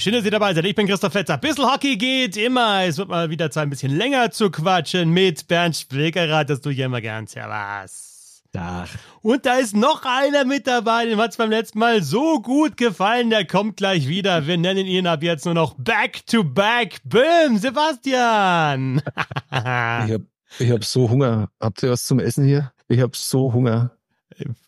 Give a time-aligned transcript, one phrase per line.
[0.00, 0.64] Schön, dass ihr dabei seid.
[0.64, 1.38] Ich bin Christoph Fetzer.
[1.38, 2.84] Bissl Hockey geht immer.
[2.84, 6.48] Es wird mal wieder Zeit, ein bisschen länger zu quatschen mit Bernd Spilkerath.
[6.48, 7.26] Das tue ich immer gern.
[7.26, 8.44] Servus.
[8.52, 8.88] Dach.
[9.22, 12.76] Und da ist noch einer mit dabei, dem hat es beim letzten Mal so gut
[12.76, 14.46] gefallen, der kommt gleich wieder.
[14.46, 17.00] Wir nennen ihn ab jetzt nur noch Back to Back.
[17.04, 19.02] Böhm, Sebastian.
[19.50, 20.26] ich habe
[20.60, 21.50] ich hab so Hunger.
[21.58, 22.72] Habt ihr was zum Essen hier?
[22.86, 23.90] Ich habe so Hunger.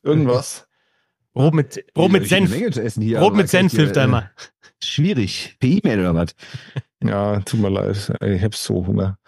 [0.03, 0.67] Irgendwas.
[1.41, 2.55] Brot mit, Brot mit Senf.
[2.55, 4.31] Hier, Brot mit Senf hilft da immer.
[4.83, 5.57] Schwierig.
[5.59, 6.35] Per E-Mail oder was?
[7.03, 8.13] Ja, tut mir leid.
[8.21, 9.19] Ich habe so Hunger.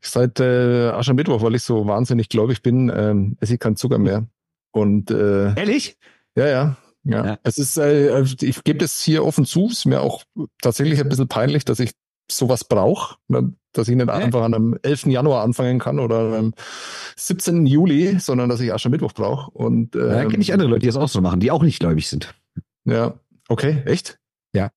[0.00, 4.28] Seit äh, Aschermittwoch, weil ich so wahnsinnig gläubig bin, ähm, esse ich keinen Zucker mehr.
[4.70, 5.98] Und äh, Ehrlich?
[6.36, 6.76] Ja, ja.
[7.02, 7.38] Ja, ja.
[7.42, 10.22] es ist, äh, ich gebe das hier offen zu, ist mir auch
[10.62, 11.90] tatsächlich ein bisschen peinlich, dass ich
[12.30, 13.52] sowas brauche, ne?
[13.78, 14.14] Dass ich nicht ja.
[14.14, 15.06] einfach an einem 11.
[15.06, 16.54] Januar anfangen kann oder am
[17.16, 17.66] 17.
[17.66, 19.50] Juli, sondern dass ich Aschermittwoch brauche.
[19.50, 21.80] Und ähm, ja, kenne ich andere Leute, die das auch so machen, die auch nicht
[21.80, 22.34] gläubig sind.
[22.84, 23.14] Ja,
[23.48, 24.18] okay, echt?
[24.54, 24.70] Ja.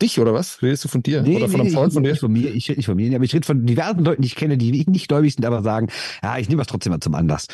[0.00, 0.62] Dich oder was?
[0.62, 2.10] Redest du von dir nee, oder von einem nee, Freund von dir?
[2.10, 4.28] Nicht von mir, ich rede nicht von mir, aber ich rede von diversen Leuten, die
[4.28, 5.88] ich kenne, die nicht gläubig sind, aber sagen,
[6.22, 7.48] ja, ich nehme das trotzdem mal zum Anlass.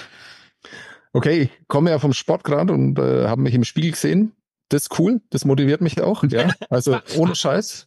[1.13, 4.33] Okay, ich komme ja vom Sport gerade und äh, habe mich im Spiegel gesehen.
[4.69, 6.25] Das ist cool, das motiviert mich auch.
[6.25, 7.87] Ja, also ohne Scheiß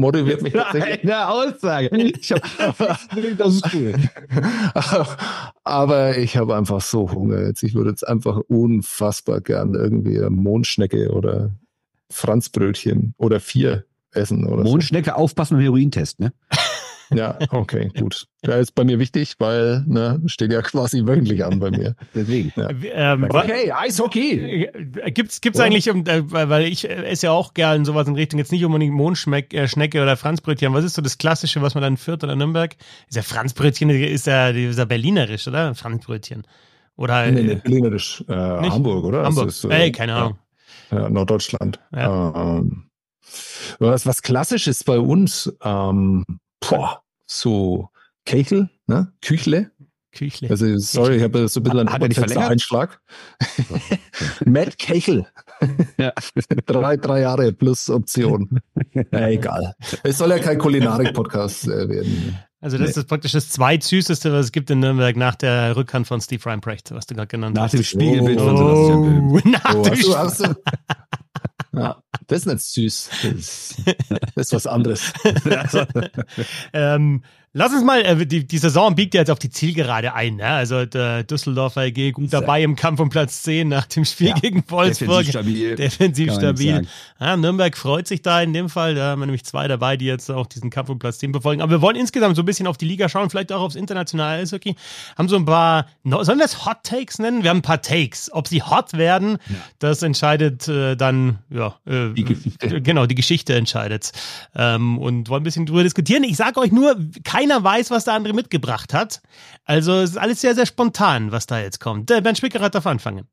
[0.00, 1.02] motiviert mich tatsächlich.
[1.04, 1.88] Eine Aussage.
[1.96, 2.42] Ich hab,
[3.38, 3.94] das ist cool.
[5.64, 7.62] Aber ich habe einfach so Hunger jetzt.
[7.62, 11.50] Ich würde jetzt einfach unfassbar gern irgendwie Mondschnecke oder
[12.10, 14.46] Franzbrötchen oder vier essen.
[14.46, 15.16] Oder Mondschnecke so.
[15.16, 16.32] aufpassen beim Herointest, ne?
[17.12, 18.26] Ja, okay, gut.
[18.44, 21.94] Ja, ist bei mir wichtig, weil ne, steht ja quasi wöchentlich an bei mir.
[22.14, 22.52] Deswegen.
[22.56, 22.70] Ja.
[23.12, 24.64] Ähm, okay, Eishockey.
[24.64, 25.66] Äh, gibt's gibt's ja.
[25.66, 29.56] eigentlich, äh, weil ich esse ja auch gern sowas in Richtung jetzt nicht unbedingt Mondschnecke
[29.56, 30.72] äh, oder Franzbrötchen.
[30.72, 32.76] Was ist so das Klassische, was man dann in Fürth oder Nürnberg?
[33.08, 35.74] Ist ja Franzbrötchen, ist ja, ist ja berlinerisch, oder?
[35.74, 36.44] Franzbrötchen.
[36.96, 38.22] Oder, nee, nee, berlinerisch.
[38.28, 39.24] Äh, Hamburg, oder?
[39.24, 39.48] Hamburg.
[39.48, 40.38] Ist, äh, Ey, keine Ahnung.
[40.90, 41.80] Ja, Norddeutschland.
[41.94, 42.58] Ja.
[42.58, 42.90] Ähm,
[43.78, 46.24] was, was Klassisches bei uns, ähm,
[46.60, 47.88] boah, so
[48.24, 49.12] Kechel, ne?
[49.22, 49.70] Küchle.
[50.12, 50.50] Küchle.
[50.50, 53.00] Also, sorry, ich habe so ein bisschen einen Hat Einschlag.
[54.44, 55.26] Matt Kechel.
[55.98, 56.12] Ja.
[56.66, 58.60] drei, drei Jahre plus Option.
[58.92, 59.74] Ja, egal.
[60.02, 62.38] Es soll ja kein Kulinarik-Podcast äh, werden.
[62.60, 63.00] Also das nee.
[63.00, 66.92] ist praktisch das zweitsüßeste, was es gibt in Nürnberg nach der Rückhand von Steve Reinprecht,
[66.92, 67.72] was du gerade genannt nach hast.
[67.72, 68.44] Nach dem Spiegelbild oh.
[68.44, 69.42] von Sebastian Böhm.
[69.52, 69.94] Nach oh, dem
[71.72, 73.10] du, ja, das ist nicht süß.
[73.22, 73.74] Das ist,
[74.08, 75.12] das ist was anderes.
[76.72, 80.36] ähm, lass uns mal, äh, die, die Saison biegt ja jetzt auf die Zielgerade ein.
[80.36, 80.46] Ne?
[80.46, 84.34] Also der Düsseldorfer AG gut dabei im Kampf um Platz 10 nach dem Spiel ja,
[84.34, 85.26] gegen Wolfsburg.
[85.26, 85.76] Defensiv stabil.
[85.76, 86.86] Defensiv stabil.
[87.18, 88.94] Ja, Nürnberg freut sich da in dem Fall.
[88.94, 91.62] Da haben wir nämlich zwei dabei, die jetzt auch diesen Kampf um Platz 10 befolgen.
[91.62, 94.42] Aber wir wollen insgesamt so ein bisschen auf die Liga schauen, vielleicht auch aufs internationale
[94.42, 94.76] Eishockey.
[95.16, 97.42] Haben so ein paar, sollen wir es Hot Takes nennen?
[97.42, 98.30] Wir haben ein paar Takes.
[98.32, 99.56] Ob sie hot werden, ja.
[99.78, 102.80] das entscheidet äh, dann, ja, äh, die Geschichte.
[102.82, 104.12] genau, die Geschichte entscheidet.
[104.54, 106.24] Ähm, und wollen ein bisschen drüber diskutieren.
[106.24, 106.96] Ich sage euch nur,
[107.40, 109.22] keiner weiß, was der andere mitgebracht hat.
[109.64, 112.10] Also es ist alles sehr, sehr spontan, was da jetzt kommt.
[112.10, 113.26] Der Bernd Spickerath darf anfangen.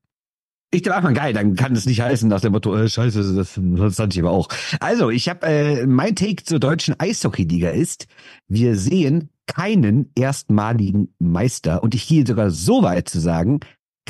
[0.72, 3.58] Ich darf anfangen, geil, dann kann es nicht heißen nach dem Motto, äh, scheiße, das,
[3.58, 4.50] das fand ich aber auch.
[4.82, 8.08] Also, ich habe, äh, mein Take zur deutschen Eishockey-Liga ist,
[8.50, 13.62] wir sehen keinen erstmaligen Meister und ich gehe sogar so weit zu sagen,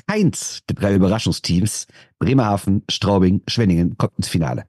[0.08, 1.86] keins der drei Überraschungsteams,
[2.18, 4.66] Bremerhaven, Straubing, Schwenningen, kommt ins Finale.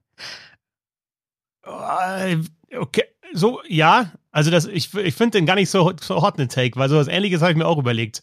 [1.63, 2.37] Äh,
[2.77, 3.03] okay,
[3.33, 6.79] so, ja, also das, ich, ich finde den gar nicht so, so hot ne Take,
[6.79, 8.21] weil sowas ähnliches habe ich mir auch überlegt.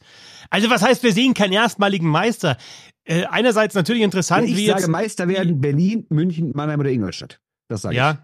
[0.51, 2.57] Also was heißt, wir sehen keinen erstmaligen Meister?
[3.05, 7.41] Äh, einerseits natürlich interessant, ich wie sage, jetzt, Meister werden Berlin, München, Mannheim oder Ingolstadt.
[7.69, 8.19] Das sage ja, ich.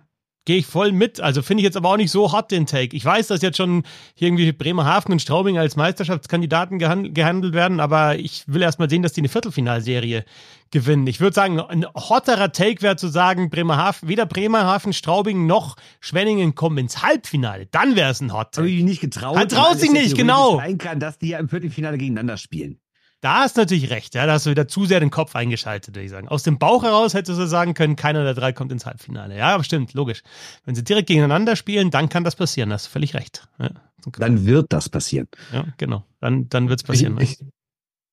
[0.45, 1.21] Gehe ich voll mit.
[1.21, 2.97] Also finde ich jetzt aber auch nicht so hot den Take.
[2.97, 3.85] Ich weiß, dass jetzt schon
[4.19, 9.13] irgendwie Bremerhaven und Straubing als Meisterschaftskandidaten gehandelt werden, aber ich will erst mal sehen, dass
[9.13, 10.25] die eine Viertelfinalserie
[10.73, 11.07] gewinnen.
[11.07, 16.57] Ich würde sagen, ein hotterer Take wäre zu sagen, Bremerhaven, weder Bremerhaven, Straubing noch Schwenningen
[16.57, 17.67] kommen ins Halbfinale.
[17.67, 18.67] Dann wäre es ein Hot Take.
[18.67, 19.37] Habe ich nicht getraut.
[19.37, 20.57] Hat traut sich nicht, genau.
[20.57, 22.81] Sein kann, dass die ja im Viertelfinale gegeneinander spielen.
[23.23, 25.95] Da hast du natürlich recht, ja, da hast du wieder zu sehr den Kopf eingeschaltet,
[25.95, 26.27] würde ich sagen.
[26.27, 29.37] Aus dem Bauch heraus hättest du sagen können, keiner der drei kommt ins Halbfinale.
[29.37, 30.25] Ja, aber stimmt, logisch.
[30.65, 33.49] Wenn sie direkt gegeneinander spielen, dann kann das passieren, da hast du völlig recht.
[33.61, 33.71] Ja,
[34.19, 35.29] dann wird das passieren.
[35.53, 36.05] Ja, genau.
[36.19, 37.17] Dann, dann wird es passieren.
[37.21, 37.47] Ich, ich,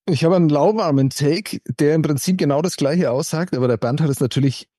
[0.05, 4.01] ich habe einen lauwarmen Take, der im Prinzip genau das Gleiche aussagt, aber der Band
[4.01, 4.69] hat es natürlich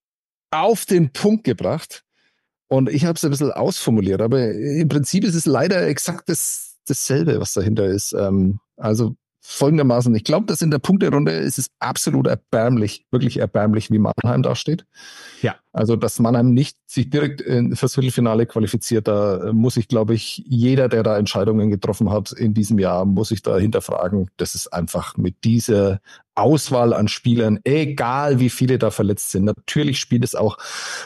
[0.53, 2.05] auf den Punkt gebracht.
[2.69, 6.77] Und ich habe es ein bisschen ausformuliert, aber im Prinzip ist es leider exakt das,
[6.87, 8.13] dasselbe, was dahinter ist.
[8.13, 10.15] Ähm, also folgendermaßen.
[10.15, 14.55] Ich glaube, dass in der Punkterunde ist es absolut erbärmlich, wirklich erbärmlich, wie Mannheim da
[14.55, 14.85] steht.
[15.41, 15.57] Ja.
[15.73, 17.43] Also, dass Mannheim nicht sich direkt
[17.77, 22.55] fürs Viertelfinale qualifiziert, da muss ich, glaube ich, jeder, der da Entscheidungen getroffen hat in
[22.55, 24.29] diesem Jahr, muss sich da hinterfragen.
[24.37, 26.01] Das ist einfach mit dieser
[26.35, 29.45] Auswahl an Spielern, egal wie viele da verletzt sind.
[29.45, 30.59] Natürlich spielt es auch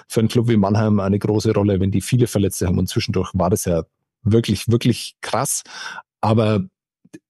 [0.09, 3.31] für einen Club wie Mannheim eine große Rolle, wenn die viele Verletzte haben und zwischendurch
[3.35, 3.85] war das ja
[4.23, 5.63] wirklich, wirklich krass.
[6.21, 6.65] Aber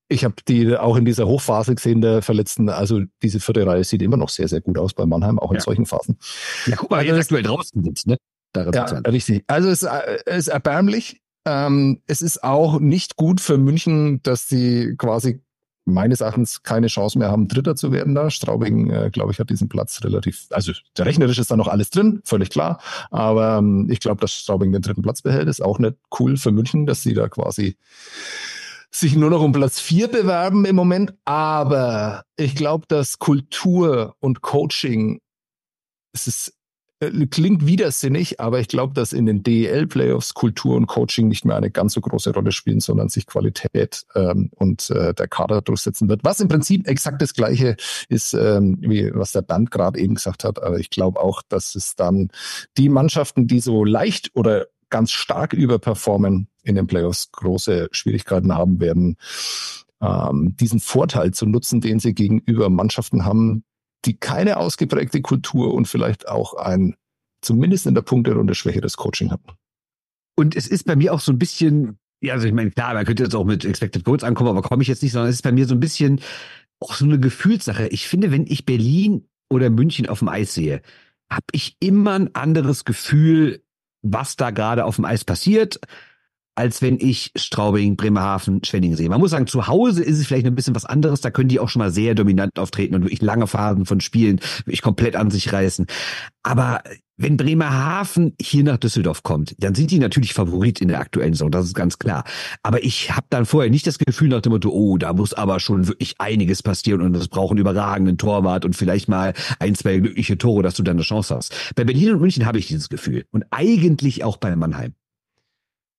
[0.09, 2.69] ich habe die auch in dieser Hochphase gesehen der Verletzten.
[2.69, 5.57] Also diese vierte Reihe sieht immer noch sehr, sehr gut aus bei Mannheim, auch in
[5.57, 5.63] ja.
[5.63, 6.19] solchen Phasen.
[6.67, 8.17] Ja, guck mal, also, jetzt aktuell draußen sind, ne?
[8.57, 9.45] ja, richtig.
[9.47, 9.87] Also es
[10.27, 11.21] ist erbärmlich.
[11.47, 15.43] Ähm, es ist auch nicht gut für München, dass sie quasi
[15.85, 18.31] meines Erachtens keine Chance mehr haben, Dritter zu werden da.
[18.31, 21.91] Straubing, äh, glaube ich, hat diesen Platz relativ, also der rechnerisch ist da noch alles
[21.91, 22.81] drin, völlig klar.
[23.11, 26.53] Aber ähm, ich glaube, dass Straubing den dritten Platz behält, ist auch nicht cool für
[26.53, 27.77] München, dass sie da quasi
[28.95, 31.15] sich nur noch um Platz vier bewerben im Moment.
[31.25, 35.21] Aber ich glaube, dass Kultur und Coaching,
[36.13, 36.55] es ist,
[37.01, 41.57] äh, klingt widersinnig, aber ich glaube, dass in den DEL-Playoffs Kultur und Coaching nicht mehr
[41.57, 46.09] eine ganz so große Rolle spielen, sondern sich Qualität ähm, und äh, der Kader durchsetzen
[46.09, 46.23] wird.
[46.23, 47.77] Was im Prinzip exakt das Gleiche
[48.09, 50.63] ist, ähm, wie was der Band gerade eben gesagt hat.
[50.63, 52.29] Aber ich glaube auch, dass es dann
[52.77, 58.81] die Mannschaften, die so leicht oder ganz stark überperformen in den Playoffs, große Schwierigkeiten haben
[58.81, 59.17] werden,
[60.01, 63.65] ähm, diesen Vorteil zu nutzen, den sie gegenüber Mannschaften haben,
[64.05, 66.95] die keine ausgeprägte Kultur und vielleicht auch ein,
[67.41, 69.53] zumindest in der Punkterunde, schwächeres Coaching hatten.
[70.37, 73.07] Und es ist bei mir auch so ein bisschen, ja, also ich meine, klar, man
[73.07, 75.43] könnte jetzt auch mit Expected Goals ankommen, aber komme ich jetzt nicht, sondern es ist
[75.43, 76.21] bei mir so ein bisschen
[76.81, 77.89] auch so eine Gefühlssache.
[77.89, 80.83] Ich finde, wenn ich Berlin oder München auf dem Eis sehe,
[81.31, 83.64] habe ich immer ein anderes Gefühl,
[84.05, 85.81] was da gerade auf dem Eis passiert,
[86.55, 89.09] als wenn ich Straubing, Bremerhaven, Schwenningen sehe.
[89.09, 91.21] Man muss sagen, zu Hause ist es vielleicht ein bisschen was anderes.
[91.21, 94.41] Da können die auch schon mal sehr dominant auftreten und wirklich lange Phasen von Spielen
[94.65, 95.87] wirklich komplett an sich reißen.
[96.43, 96.83] Aber
[97.17, 101.51] wenn Bremerhaven hier nach Düsseldorf kommt, dann sind die natürlich Favorit in der aktuellen Saison,
[101.51, 102.25] das ist ganz klar.
[102.63, 105.61] Aber ich habe dann vorher nicht das Gefühl nach dem Motto, oh, da muss aber
[105.61, 109.99] schon wirklich einiges passieren und es braucht einen überragenden Torwart und vielleicht mal ein, zwei
[109.99, 111.55] glückliche Tore, dass du dann eine Chance hast.
[111.77, 114.95] Bei Berlin und München habe ich dieses Gefühl und eigentlich auch bei Mannheim.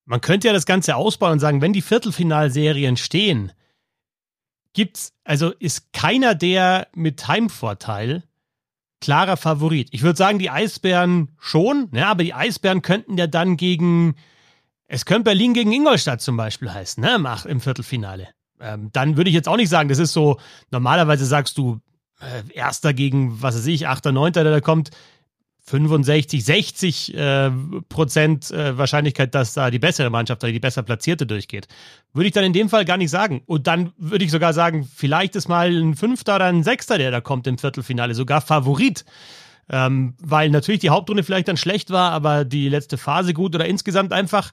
[0.05, 3.51] Man könnte ja das Ganze ausbauen und sagen, wenn die Viertelfinalserien stehen,
[4.73, 8.23] gibt's, also ist keiner der mit Heimvorteil
[9.01, 9.89] klarer Favorit.
[9.91, 14.15] Ich würde sagen, die Eisbären schon, ne, aber die Eisbären könnten ja dann gegen,
[14.87, 18.29] es könnte Berlin gegen Ingolstadt zum Beispiel heißen, ne, im Viertelfinale.
[18.59, 20.39] Ähm, dann würde ich jetzt auch nicht sagen, das ist so,
[20.71, 21.81] normalerweise sagst du,
[22.19, 24.91] äh, Erster gegen, was weiß ich, Achter, Neunter, der da kommt,
[25.67, 27.49] 65, 60 äh,
[27.89, 31.67] Prozent äh, Wahrscheinlichkeit, dass da die bessere Mannschaft die besser platzierte durchgeht.
[32.13, 33.41] Würde ich dann in dem Fall gar nicht sagen.
[33.47, 37.09] Und dann würde ich sogar sagen, vielleicht ist mal ein Fünfter oder ein Sechster, der
[37.09, 39.05] da kommt im Viertelfinale, sogar Favorit.
[39.67, 43.65] Ähm, weil natürlich die Hauptrunde vielleicht dann schlecht war, aber die letzte Phase gut oder
[43.65, 44.51] insgesamt einfach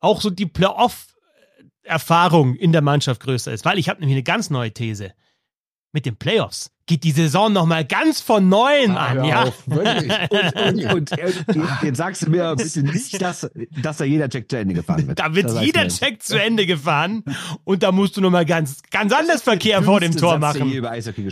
[0.00, 3.66] auch so die Playoff-Erfahrung in der Mannschaft größer ist.
[3.66, 5.12] Weil ich habe nämlich eine ganz neue These
[5.94, 9.42] mit den Playoffs geht die Saison nochmal ganz von neuem ah, an, ja.
[9.44, 10.12] Auf, wirklich.
[10.30, 13.50] Und, und, und, jetzt sagst du mir bitte nicht, dass,
[13.82, 15.18] dass da jeder Check zu Ende gefahren wird.
[15.18, 17.24] Da wird das jeder Check zu Ende gefahren
[17.64, 20.82] und da musst du nochmal ganz, ganz anders Verkehr vor dem Tor Satz, machen.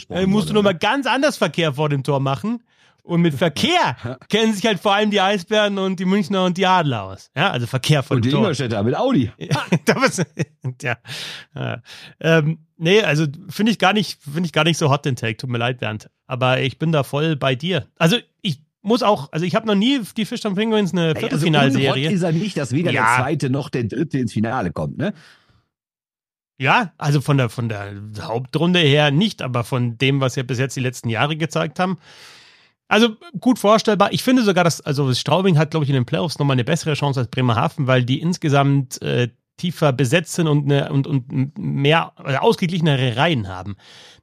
[0.08, 2.62] Da musst du nochmal ganz anders Verkehr vor dem Tor machen.
[3.04, 3.96] Und mit Verkehr
[4.28, 7.30] kennen sich halt vor allem die Eisbären und die Münchner und die Adler aus.
[7.36, 8.40] Ja, also Verkehr von Und die Tor.
[8.40, 9.32] Ingolstädter mit Audi.
[10.82, 10.96] ja.
[11.54, 11.82] ja.
[12.20, 15.36] Ähm, nee, also finde ich gar nicht, finde ich gar nicht so hot den Take.
[15.36, 16.10] Tut mir leid, Bernd.
[16.26, 17.88] Aber ich bin da voll bei dir.
[17.98, 21.20] Also ich muss auch, also ich habe noch nie die Fish and Penguins eine also
[21.20, 22.06] Viertelfinalserie.
[22.06, 23.16] Also ist er nicht, dass weder ja.
[23.16, 25.12] der zweite noch der dritte ins Finale kommt, ne?
[26.58, 30.60] Ja, also von der, von der Hauptrunde her nicht, aber von dem, was wir bis
[30.60, 31.98] jetzt die letzten Jahre gezeigt haben,
[32.92, 34.12] also gut vorstellbar.
[34.12, 36.92] Ich finde sogar, dass also Straubing hat, glaube ich, in den Playoffs nochmal eine bessere
[36.92, 42.12] Chance als Bremerhaven, weil die insgesamt äh, tiefer besetzt sind und, eine, und, und mehr
[42.16, 43.76] also ausgeglichenere Reihen haben.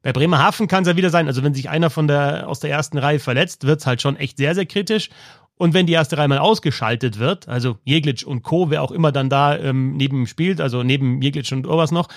[0.03, 2.69] Bei Bremerhaven kann es ja wieder sein, also wenn sich einer von der, aus der
[2.69, 5.09] ersten Reihe verletzt, wird es halt schon echt sehr, sehr kritisch.
[5.55, 9.11] Und wenn die erste Reihe mal ausgeschaltet wird, also Jeglitsch und Co., wer auch immer
[9.11, 12.07] dann da ähm, neben ihm spielt, also neben Jeglitsch und Urbas noch,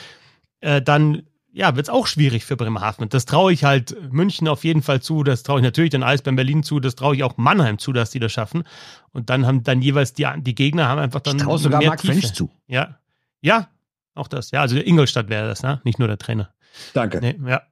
[0.61, 3.09] äh, dann ja, wird es auch schwierig für Bremerhaven.
[3.11, 6.37] Das traue ich halt München auf jeden Fall zu, das traue ich natürlich den Eisbären
[6.37, 8.65] Berlin zu, das traue ich auch Mannheim zu, dass die das schaffen.
[9.13, 11.37] Und dann haben dann jeweils die, die Gegner haben einfach dann.
[11.37, 12.51] Ich traue sogar Mark French zu.
[12.67, 12.97] Ja.
[13.43, 13.69] Ja,
[14.15, 14.51] auch das.
[14.51, 15.81] Ja, also Ingolstadt wäre das, ne?
[15.85, 16.51] Nicht nur der Trainer.
[16.95, 17.21] Danke.
[17.21, 17.63] Nee, ja.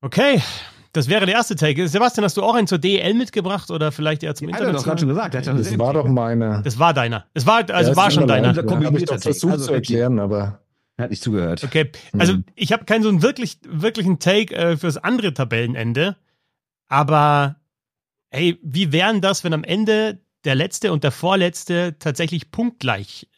[0.00, 0.42] Okay.
[0.92, 1.86] Das wäre der erste Take.
[1.86, 4.80] Sebastian, hast du auch einen zur DL mitgebracht oder vielleicht eher zum ja, Internet?
[4.80, 5.34] Ich gerade schon gesagt.
[5.36, 6.62] Das war doch meine.
[6.64, 7.26] Das war deiner.
[7.32, 8.52] Es war, also ja, war schon deiner.
[8.52, 10.58] Da habe ich doch versucht also, zu erklären, aber.
[11.00, 11.64] Hat nicht zugehört.
[11.64, 12.44] Okay, also mhm.
[12.54, 16.16] ich habe keinen so einen wirklich, wirklichen Take äh, fürs andere Tabellenende.
[16.88, 17.56] Aber
[18.30, 23.28] hey, wie wären das, wenn am Ende der letzte und der vorletzte tatsächlich punktgleich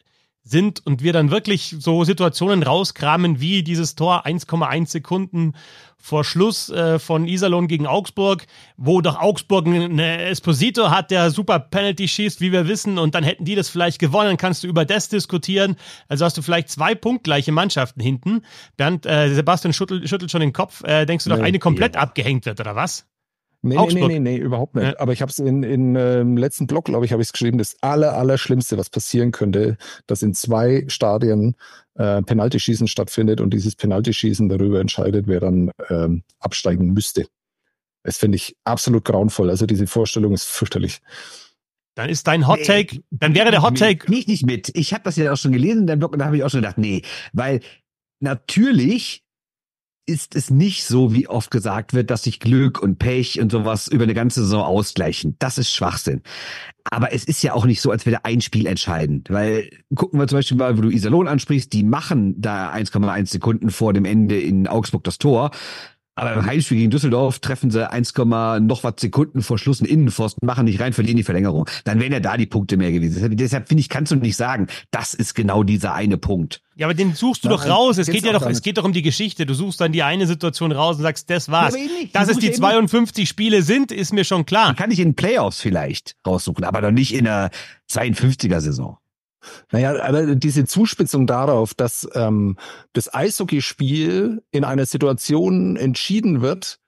[0.43, 5.53] sind und wir dann wirklich so Situationen rauskramen wie dieses Tor 1,1 Sekunden
[6.03, 8.45] vor Schluss äh, von Iserlohn gegen Augsburg,
[8.75, 13.23] wo doch Augsburg einen Esposito hat, der super Penalty schießt, wie wir wissen, und dann
[13.23, 15.77] hätten die das vielleicht gewonnen, kannst du über das diskutieren.
[16.09, 18.41] Also hast du vielleicht zwei punktgleiche Mannschaften hinten.
[18.75, 20.83] Bernd, äh, Sebastian schüttelt, schüttelt schon den Kopf.
[20.83, 22.01] Äh, denkst du, doch eine komplett ja.
[22.01, 23.05] abgehängt wird, oder was?
[23.61, 24.09] Nee, Augsburg.
[24.09, 24.83] nee, nee, nee, nee, überhaupt nicht.
[24.83, 24.99] Ja.
[24.99, 27.59] Aber ich habe es in, in ähm, letzten Blog, glaube ich, habe ich es geschrieben,
[27.59, 31.55] das aller, aller Schlimmste, was passieren könnte, dass in zwei Stadien
[31.95, 37.25] äh, Penaltyschießen stattfindet und dieses Penaltyschießen darüber entscheidet, wer dann ähm, absteigen müsste.
[38.03, 39.49] Das finde ich absolut grauenvoll.
[39.49, 40.99] Also diese Vorstellung ist fürchterlich.
[41.95, 44.09] Dann ist dein Hot Take, nee, dann wäre der Hot Take.
[44.09, 44.71] Nicht, nicht mit.
[44.73, 46.49] Ich habe das ja auch schon gelesen in deinem Blog und da habe ich auch
[46.49, 47.61] schon gedacht, nee, weil
[48.19, 49.22] natürlich
[50.05, 53.87] ist es nicht so, wie oft gesagt wird, dass sich Glück und Pech und sowas
[53.87, 55.35] über eine ganze Saison ausgleichen.
[55.39, 56.21] Das ist Schwachsinn.
[56.91, 59.29] Aber es ist ja auch nicht so, als wäre ein Spiel entscheidend.
[59.29, 63.69] Weil gucken wir zum Beispiel mal, wo du Iserlohn ansprichst, die machen da 1,1 Sekunden
[63.69, 65.51] vor dem Ende in Augsburg das Tor.
[66.15, 70.45] Aber im Heimspiel gegen Düsseldorf treffen sie 1, noch was Sekunden vor Schluss einen Innenpfosten,
[70.45, 71.67] machen nicht rein, verlieren die Verlängerung.
[71.85, 73.35] Dann wären ja da die Punkte mehr gewesen.
[73.35, 76.61] Deshalb finde ich, kannst du nicht sagen, das ist genau dieser eine Punkt.
[76.75, 77.97] Ja, aber den suchst du ja, doch raus.
[77.97, 79.45] Es geht ja doch, es geht doch um die Geschichte.
[79.45, 81.75] Du suchst dann die eine Situation raus und sagst, das war's.
[81.75, 81.81] Ja,
[82.13, 84.69] Dass es die 52 Spiele sind, ist mir schon klar.
[84.71, 87.49] Die kann ich in Playoffs vielleicht raussuchen, aber doch nicht in einer
[87.91, 88.97] 52er Saison.
[89.71, 92.57] Naja, aber diese Zuspitzung darauf, dass ähm,
[92.93, 96.79] das Eishockeyspiel in einer Situation entschieden wird,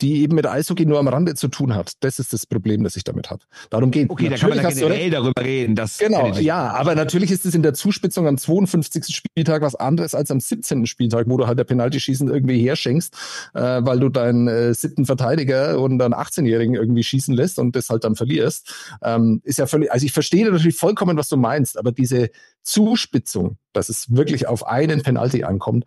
[0.00, 1.92] die eben mit Eishockey nur am Rande zu tun hat.
[2.00, 3.44] Das ist das Problem, das ich damit habe.
[3.70, 5.76] Darum geht Okay, da kann man da generell darüber reden.
[5.76, 9.14] Das genau, ja, aber natürlich ist es in der Zuspitzung am 52.
[9.14, 10.86] Spieltag was anderes als am 17.
[10.86, 13.14] Spieltag, wo du halt der Penaltyschießen irgendwie herschenkst,
[13.54, 17.88] äh, weil du deinen äh, siebten Verteidiger und dann 18-Jährigen irgendwie schießen lässt und das
[17.88, 18.74] halt dann verlierst.
[19.02, 22.30] Ähm, ist ja völlig, also ich verstehe natürlich vollkommen, was du meinst, aber diese
[22.62, 25.84] Zuspitzung, dass es wirklich auf einen Penalty ankommt,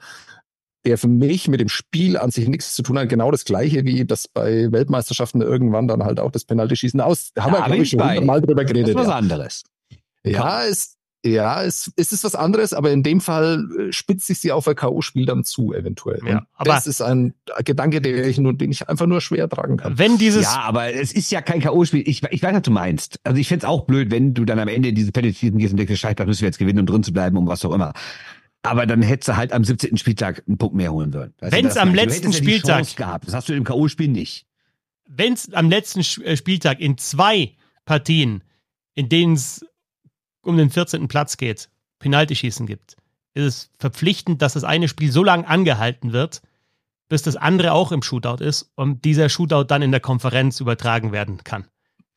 [0.87, 3.09] der für mich mit dem Spiel an sich nichts zu tun hat.
[3.09, 7.31] Genau das gleiche wie das bei Weltmeisterschaften irgendwann dann halt auch das Penalty-Schießen aus.
[7.37, 8.95] Haben ja, wir, glaube ich, schon hundertmal drüber geredet.
[8.95, 9.15] Das ist was ja.
[9.15, 9.63] anderes.
[10.23, 14.39] Ja, ist, ja, es, es ist was anderes, aber in dem Fall äh, spitzt sich
[14.39, 16.21] sie auf ein K.O.-Spiel dann zu, eventuell.
[16.25, 17.33] Ja, aber das ist ein
[17.65, 19.97] Gedanke, den ich, nur, den ich einfach nur schwer tragen kann.
[19.97, 20.43] Wenn dieses.
[20.43, 22.03] Ja, aber es ist ja kein K.O.-Spiel.
[22.05, 23.19] Ich, ich weiß, was du meinst.
[23.25, 25.77] Also ich fände es auch blöd, wenn du dann am Ende diese Penalty gehst und
[25.77, 27.91] denkst, scheiße, da müssen wir jetzt gewinnen, um drin zu bleiben, um was auch immer.
[28.67, 29.97] Aber dann hättest du halt am 17.
[29.97, 31.33] Spieltag einen Punkt mehr holen sollen.
[31.39, 33.27] Wenn es am letzten Spieltag gehabt.
[33.27, 34.45] Das hast du im K.O.-Spiel nicht.
[35.07, 37.55] Wenn es am letzten äh, Spieltag in zwei
[37.85, 38.43] Partien,
[38.93, 39.65] in denen es
[40.41, 41.07] um den 14.
[41.07, 41.69] Platz geht,
[41.99, 42.97] Penaltyschießen gibt,
[43.33, 46.41] ist es verpflichtend, dass das eine Spiel so lange angehalten wird,
[47.09, 51.11] bis das andere auch im Shootout ist und dieser Shootout dann in der Konferenz übertragen
[51.11, 51.65] werden kann.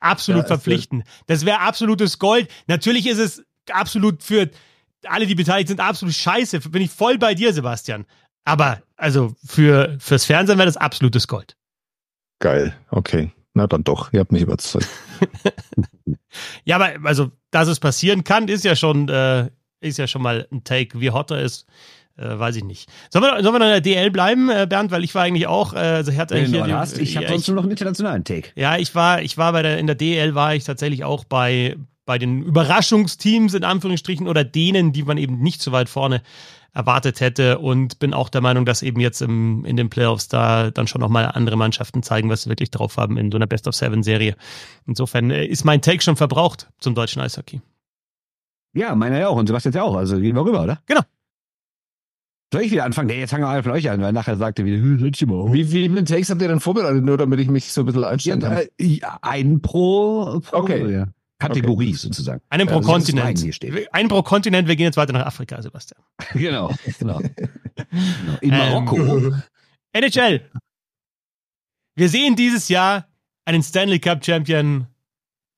[0.00, 1.04] Absolut ja, verpflichtend.
[1.26, 2.48] Das wäre absolutes Gold.
[2.66, 4.50] Natürlich ist es absolut für
[5.06, 6.60] alle, die beteiligt sind, absolut scheiße.
[6.60, 8.06] Bin ich voll bei dir, Sebastian.
[8.44, 11.56] Aber also für fürs Fernsehen wäre das absolutes Gold.
[12.40, 13.32] Geil, okay.
[13.54, 14.88] Na dann doch, ihr habt mich überzeugt.
[16.64, 20.46] ja, aber also, dass es passieren kann, ist ja schon, äh, ist ja schon mal
[20.52, 21.00] ein Take.
[21.00, 21.66] Wie hot er ist,
[22.16, 22.88] äh, weiß ich nicht.
[23.10, 24.92] Sollen wir, sollen wir noch in der DL bleiben, äh, Bernd?
[24.92, 26.64] Weil ich war eigentlich auch, äh, also ich hatte eigentlich.
[26.64, 28.50] Ja, hast, ich habe sonst nur noch einen internationalen Take.
[28.54, 31.76] Ja, ich war, ich war bei der, in der DL war ich tatsächlich auch bei,
[32.06, 36.22] bei den Überraschungsteams in Anführungsstrichen oder denen, die man eben nicht so weit vorne
[36.72, 40.70] erwartet hätte und bin auch der Meinung, dass eben jetzt im, in den Playoffs da
[40.70, 43.66] dann schon nochmal andere Mannschaften zeigen, was sie wirklich drauf haben in so einer Best
[43.66, 44.36] of Seven Serie.
[44.86, 47.60] Insofern äh, ist mein Take schon verbraucht zum deutschen Eishockey.
[48.72, 49.96] Ja, meiner ja auch und Sebastian ja auch.
[49.96, 50.80] Also gehen wir rüber, oder?
[50.86, 51.00] Genau.
[52.52, 53.08] Soll ich wieder anfangen?
[53.08, 55.64] Nee, jetzt fangen wir alle von euch an, weil nachher sagt er wieder, wie, wie
[55.64, 58.62] viele Takes habt ihr denn vorbereitet, nur damit ich mich so ein bisschen einstellen kann?
[58.78, 60.92] Ja, einen pro, pro okay.
[60.92, 61.06] Ja.
[61.40, 61.96] Kategorie okay.
[61.96, 62.42] sozusagen.
[62.50, 63.64] Einen pro also Kontinent.
[63.92, 66.00] Einen pro Kontinent, wir gehen jetzt weiter nach Afrika, Sebastian.
[66.34, 67.20] genau, genau.
[68.40, 68.96] In Marokko.
[68.96, 69.42] Ähm,
[69.92, 70.48] NHL.
[71.96, 73.08] Wir sehen dieses Jahr
[73.44, 74.86] einen Stanley Cup Champion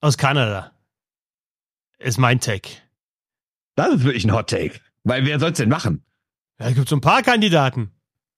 [0.00, 0.72] aus Kanada.
[1.98, 2.70] Ist mein Take.
[3.74, 4.80] Das ist wirklich ein Hot Take.
[5.04, 6.04] Weil wer soll's denn machen?
[6.58, 7.90] Ja, es gibt so ein paar Kandidaten.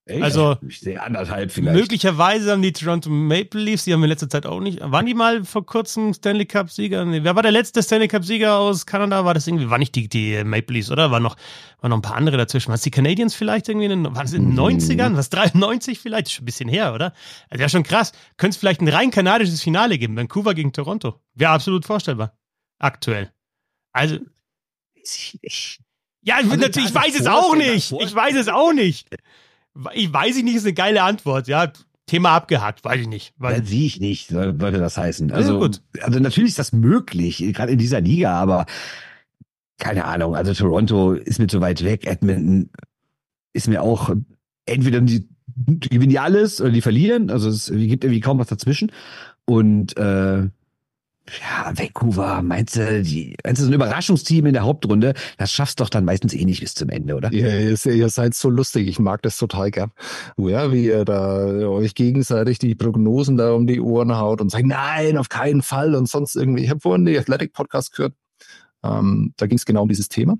[0.06, 0.22] Echt?
[0.22, 1.78] Also ich sehe anderthalb vielleicht.
[1.78, 4.80] Möglicherweise haben die Toronto Maple Leafs, die haben in letzter Zeit auch nicht.
[4.82, 7.06] Waren die mal vor kurzem Stanley Cup Sieger?
[7.06, 9.24] Nee, wer war der letzte Stanley Cup Sieger aus Kanada?
[9.24, 9.70] War das irgendwie?
[9.70, 11.10] War nicht die, die Maple Leafs, oder?
[11.10, 11.36] War noch,
[11.80, 12.68] waren noch ein paar andere dazwischen.
[12.68, 13.86] Waren es die Canadiens vielleicht irgendwie?
[13.86, 15.10] In, waren es in den 90ern?
[15.10, 15.16] Mhm.
[15.16, 16.26] Was 93 vielleicht?
[16.26, 17.14] Ist schon ein bisschen her, oder?
[17.48, 18.12] Also ja, schon krass.
[18.36, 20.18] Könnte es vielleicht ein rein kanadisches Finale geben?
[20.18, 21.18] Vancouver gegen Toronto.
[21.32, 22.36] Wäre absolut vorstellbar.
[22.78, 23.32] Aktuell.
[23.92, 24.16] Also.
[24.96, 25.80] Weiß ich nicht.
[26.20, 27.92] Ja, also, natürlich, ich weiß es auch nicht.
[27.92, 29.08] Ich weiß es auch nicht.
[29.94, 31.72] Ich weiß nicht, ist eine geile Antwort, ja.
[32.06, 33.32] Thema abgehakt, weiß ich nicht.
[33.38, 35.32] Weiß ja, sehe ich nicht, sollte das heißen.
[35.32, 35.70] Also, ja,
[36.02, 38.66] also natürlich ist das möglich, gerade in dieser Liga, aber
[39.78, 40.36] keine Ahnung.
[40.36, 42.06] Also Toronto ist mir zu weit weg.
[42.06, 42.70] Edmonton
[43.52, 44.14] ist mir auch
[44.66, 47.30] entweder die, die gewinnen die alles oder die verlieren.
[47.30, 48.92] Also es gibt irgendwie kaum was dazwischen.
[49.46, 50.48] Und äh,
[51.40, 55.80] ja, Vancouver, meinst du, die, meinst du, so ein Überraschungsteam in der Hauptrunde, das schaffst
[55.80, 57.32] doch dann meistens eh nicht bis zum Ende, oder?
[57.32, 59.90] Ja, ihr, ihr seid so lustig, ich mag das total gern.
[60.36, 64.66] Ja, wie ihr da euch gegenseitig die Prognosen da um die Ohren haut und sagt,
[64.66, 66.64] nein, auf keinen Fall und sonst irgendwie.
[66.64, 68.14] Ich habe vorhin die Athletic Podcast gehört,
[68.82, 70.36] ähm, da ging es genau um dieses Thema.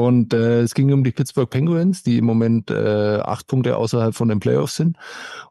[0.00, 4.14] Und äh, es ging um die Pittsburgh Penguins, die im Moment äh, acht Punkte außerhalb
[4.14, 4.96] von den Playoffs sind.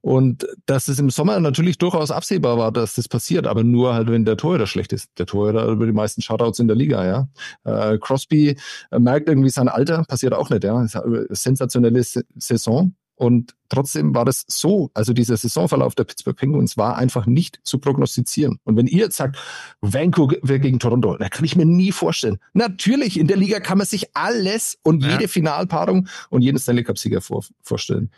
[0.01, 4.09] Und dass es im Sommer natürlich durchaus absehbar war, dass das passiert, aber nur halt,
[4.09, 5.11] wenn der Torhüter schlecht ist.
[5.19, 7.27] Der Torhüter über die meisten Shutouts in der Liga, ja.
[7.63, 8.57] Äh, Crosby
[8.89, 10.83] äh, merkt irgendwie sein Alter, passiert auch nicht, ja.
[11.29, 12.95] Sensationelle Saison.
[13.19, 17.77] Und trotzdem war das so, also dieser Saisonverlauf der Pittsburgh Penguins war einfach nicht zu
[17.77, 18.59] prognostizieren.
[18.63, 19.37] Und wenn ihr jetzt sagt,
[19.81, 22.37] Vancouver gegen Toronto, da kann ich mir nie vorstellen.
[22.53, 25.11] Natürlich, in der Liga kann man sich alles und ja.
[25.11, 28.09] jede Finalpaarung und jeden Stanley Cup-Sieger vor, vorstellen.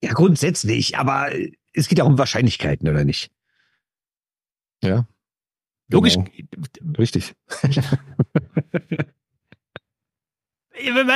[0.00, 1.30] Ja, grundsätzlich, aber
[1.72, 3.32] es geht ja um Wahrscheinlichkeiten, oder nicht?
[4.80, 5.08] Ja.
[5.88, 6.14] Logisch.
[6.14, 6.96] Genau.
[6.98, 7.34] Richtig.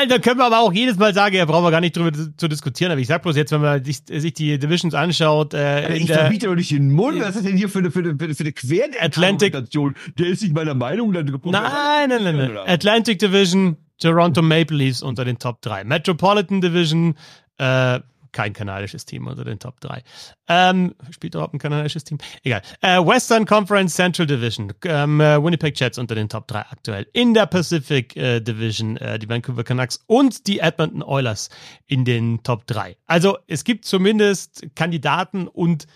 [0.08, 2.48] Da können wir aber auch jedes Mal sagen, ja, brauchen wir gar nicht drüber zu
[2.48, 2.92] diskutieren.
[2.92, 5.54] Aber ich sag bloß jetzt, wenn man sich, sich die Divisions anschaut.
[5.54, 7.20] Äh, ich verbiete doch nicht den Mund.
[7.20, 8.54] Was ist denn hier für eine, für eine, für eine
[9.00, 9.52] Atlantic.
[9.52, 11.12] Der ist nicht meiner Meinung.
[11.12, 12.58] Dann nein, nein, nein, nein.
[12.66, 15.84] Atlantic Division, Toronto Maple Leafs unter den Top 3.
[15.84, 17.14] Metropolitan Division,
[17.58, 18.00] äh,
[18.34, 20.02] kein kanadisches Team unter den Top 3.
[20.48, 22.18] Ähm, spielt überhaupt ein kanadisches Team?
[22.42, 22.60] Egal.
[22.82, 24.70] Äh, Western Conference Central Division.
[24.84, 27.06] Ähm, äh, Winnipeg Jets unter den Top 3 aktuell.
[27.14, 31.48] In der Pacific äh, Division äh, die Vancouver Canucks und die Edmonton Oilers
[31.86, 32.96] in den Top 3.
[33.06, 35.86] Also es gibt zumindest Kandidaten und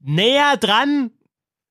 [0.00, 1.10] näher dran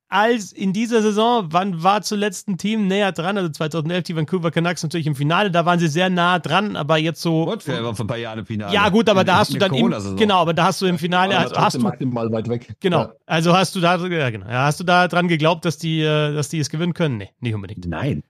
[0.10, 3.38] als in dieser Saison, wann war zuletzt ein Team näher dran?
[3.38, 6.98] Also 2011 die Vancouver Canucks natürlich im Finale, da waren sie sehr nah dran, aber
[6.98, 7.46] jetzt so.
[7.46, 8.74] Montreal war vor ein paar Jahren im Finale.
[8.74, 10.98] Ja, gut, aber in, da hast du dann im, genau, aber da hast du im
[10.98, 12.75] Finale ja, hast, hast du maximal weit weg.
[12.79, 13.01] Genau.
[13.01, 13.14] Ja.
[13.25, 14.46] Also hast du da ja, genau.
[14.48, 17.18] Hast du da dran geglaubt, dass die äh, dass die es gewinnen können?
[17.18, 17.86] Nee, nicht unbedingt.
[17.86, 18.24] Nein.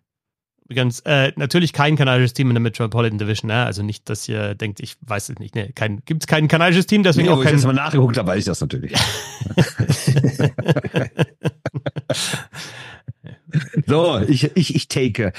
[0.70, 3.66] Übrigens, äh, natürlich kein kanadisches Team in der Metropolitan Division, ne?
[3.66, 5.56] Also nicht, dass ihr denkt, ich weiß es nicht.
[5.56, 7.56] Ne, kein, gibt es kein kanadisches Team, deswegen nee, auch kein.
[7.56, 8.92] Ich das mal nachgeguckt habe, weiß ich das natürlich.
[13.86, 15.34] so, ich, ich, ich take.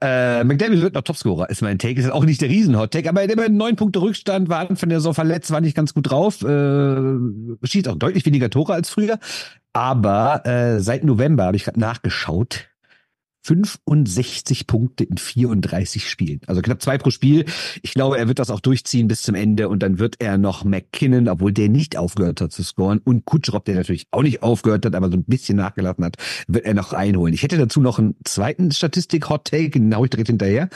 [0.00, 2.00] Äh, McDavid wird noch Topscorer, ist mein Take.
[2.00, 5.14] Ist auch nicht der Riesen-Hot-Take, aber er hat neun Punkte Rückstand, war Anfang der Saison
[5.14, 6.42] verletzt, war nicht ganz gut drauf.
[6.42, 7.18] Äh,
[7.62, 9.18] schießt auch deutlich weniger Tore als früher.
[9.72, 12.71] Aber äh, seit November habe ich gerade nachgeschaut
[13.42, 16.40] 65 Punkte in 34 Spielen.
[16.46, 17.44] Also knapp zwei pro Spiel.
[17.82, 20.64] Ich glaube, er wird das auch durchziehen bis zum Ende und dann wird er noch
[20.64, 24.86] McKinnon, obwohl der nicht aufgehört hat zu scoren und Kutschrop, der natürlich auch nicht aufgehört
[24.86, 27.34] hat, aber so ein bisschen nachgelassen hat, wird er noch einholen.
[27.34, 30.68] Ich hätte dazu noch einen zweiten Statistik-Hot-Take, den hau ich direkt hinterher.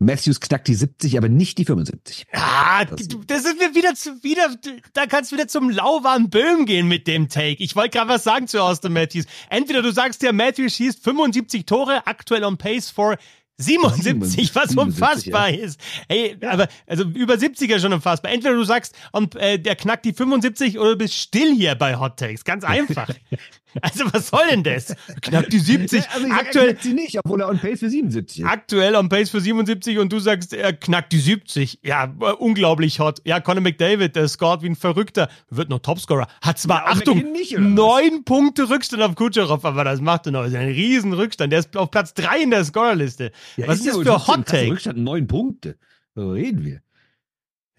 [0.00, 2.26] Matthews knackt die 70, aber nicht die 75.
[2.32, 4.48] Ja, das, das sind wir wieder zu, wieder,
[4.94, 7.62] da kannst du wieder zum lauwarmen Böhm gehen mit dem Take.
[7.62, 9.26] Ich wollte gerade was sagen zu Austin Matthews.
[9.50, 13.18] Entweder du sagst ja, Matthews schießt 75 Tore, aktuell on pace for
[13.58, 15.64] 77, was 77, unfassbar ja.
[15.64, 15.78] ist.
[16.08, 16.50] Ey, ja.
[16.50, 18.32] aber also über 70er schon unfassbar.
[18.32, 21.98] Entweder du sagst, und, äh, der knackt die 75 oder du bist still hier bei
[21.98, 22.44] Hot Takes.
[22.44, 23.10] Ganz einfach.
[23.82, 24.94] also was soll denn das?
[25.20, 26.08] Knackt die 70.
[26.10, 28.46] Also aktuell sie nicht, obwohl er on pace für 77 ist.
[28.46, 31.80] Aktuell on pace für 77 und du sagst, er knackt die 70.
[31.82, 33.20] Ja, äh, unglaublich hot.
[33.24, 36.26] Ja, Conor McDavid, der scored wie ein Verrückter, wird noch Topscorer.
[36.42, 37.24] Hat zwar, ja, Achtung,
[37.58, 40.42] neun Punkte Rückstand auf Kucherov, aber das macht er noch.
[40.42, 41.52] Das ist ein riesen Rückstand.
[41.52, 43.32] Der ist auf Platz drei in der Scorerliste.
[43.56, 44.72] Ja, Was ist das für Hot Take?
[44.72, 45.76] Rückstand neun Punkte.
[46.14, 46.80] So reden wir.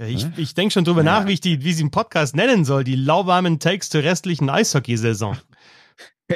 [0.07, 1.19] Ich, ich denke schon drüber ja.
[1.19, 2.83] nach, wie ich die, wie sie im Podcast nennen soll.
[2.83, 5.37] Die lauwarmen Takes zur restlichen Eishockeysaison.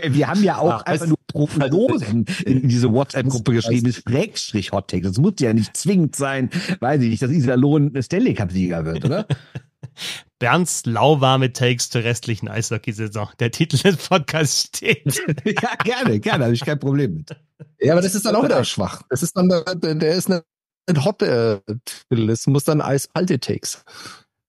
[0.03, 4.89] Wir haben ja auch Ach, einfach nur Prognosen in diese WhatsApp-Gruppe geschrieben, ist Schrägstrich Hot
[4.89, 5.03] Take.
[5.03, 9.27] Das muss ja nicht zwingend sein, weiß ich nicht, dass Iserlohn Stanley Cup-Sieger wird, oder?
[10.39, 13.29] Bernds lauwarme Takes zur restlichen Eishockeysaison.
[13.39, 15.03] Der Titel des Podcasts steht.
[15.45, 17.35] ja, gerne, gerne, habe ich kein Problem mit.
[17.79, 19.03] Ja, aber das ist dann auch wieder schwach.
[19.09, 20.43] Das ist dann, der, der ist eine,
[20.89, 21.59] ein Hot äh,
[22.09, 23.83] Das muss dann eiskalte Takes.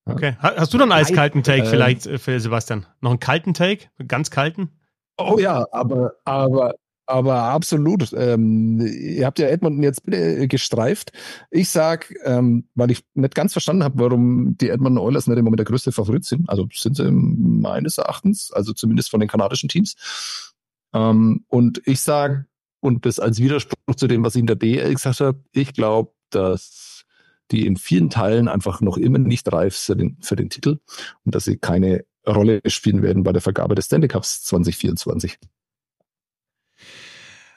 [0.06, 0.36] Okay.
[0.40, 2.86] Hast du dann einen eiskalten Take äh, vielleicht äh, für Sebastian?
[3.00, 3.86] Noch einen kalten Take?
[4.06, 4.70] Ganz kalten?
[5.18, 6.74] Oh ja, aber, aber,
[7.06, 8.12] aber absolut.
[8.12, 11.12] Ähm, ihr habt ja Edmonton jetzt bitte gestreift.
[11.50, 15.44] Ich sag, ähm, weil ich nicht ganz verstanden habe, warum die Edmonton Oilers nicht im
[15.44, 16.48] Moment der größte Favorit sind.
[16.50, 20.52] Also sind sie meines Erachtens, also zumindest von den kanadischen Teams.
[20.92, 22.46] Ähm, und ich sag,
[22.80, 26.12] und das als Widerspruch zu dem, was ich in der DL gesagt habe, ich glaube,
[26.30, 27.04] dass
[27.50, 30.80] die in vielen Teilen einfach noch immer nicht reif sind für den Titel
[31.24, 35.38] und dass sie keine Rolle spielen werden bei der Vergabe des Stanley Cups 2024.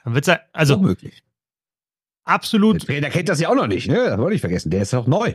[0.04, 1.22] Dann wird's ja, also möglich.
[2.24, 2.82] Absolut.
[2.82, 3.96] Der Trainer kennt das ja auch noch nicht, ne?
[3.96, 4.70] Das wollte ich vergessen.
[4.70, 5.34] Der ist auch neu.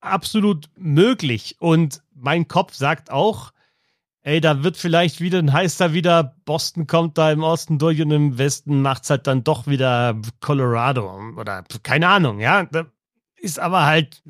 [0.00, 1.56] Absolut möglich.
[1.58, 3.52] Und mein Kopf sagt auch,
[4.22, 8.10] ey, da wird vielleicht wieder ein heißer wieder, Boston kommt da im Osten durch und
[8.10, 12.64] im Westen macht's halt dann doch wieder Colorado oder keine Ahnung, ja.
[12.64, 12.86] Da
[13.36, 14.22] ist aber halt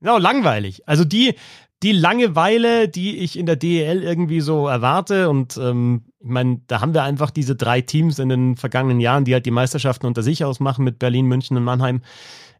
[0.00, 0.88] genau langweilig.
[0.88, 1.34] Also die,
[1.82, 6.80] die Langeweile, die ich in der DEL irgendwie so erwarte und ähm, ich meine, da
[6.80, 10.22] haben wir einfach diese drei Teams in den vergangenen Jahren, die halt die Meisterschaften unter
[10.22, 12.02] sich ausmachen mit Berlin, München und Mannheim.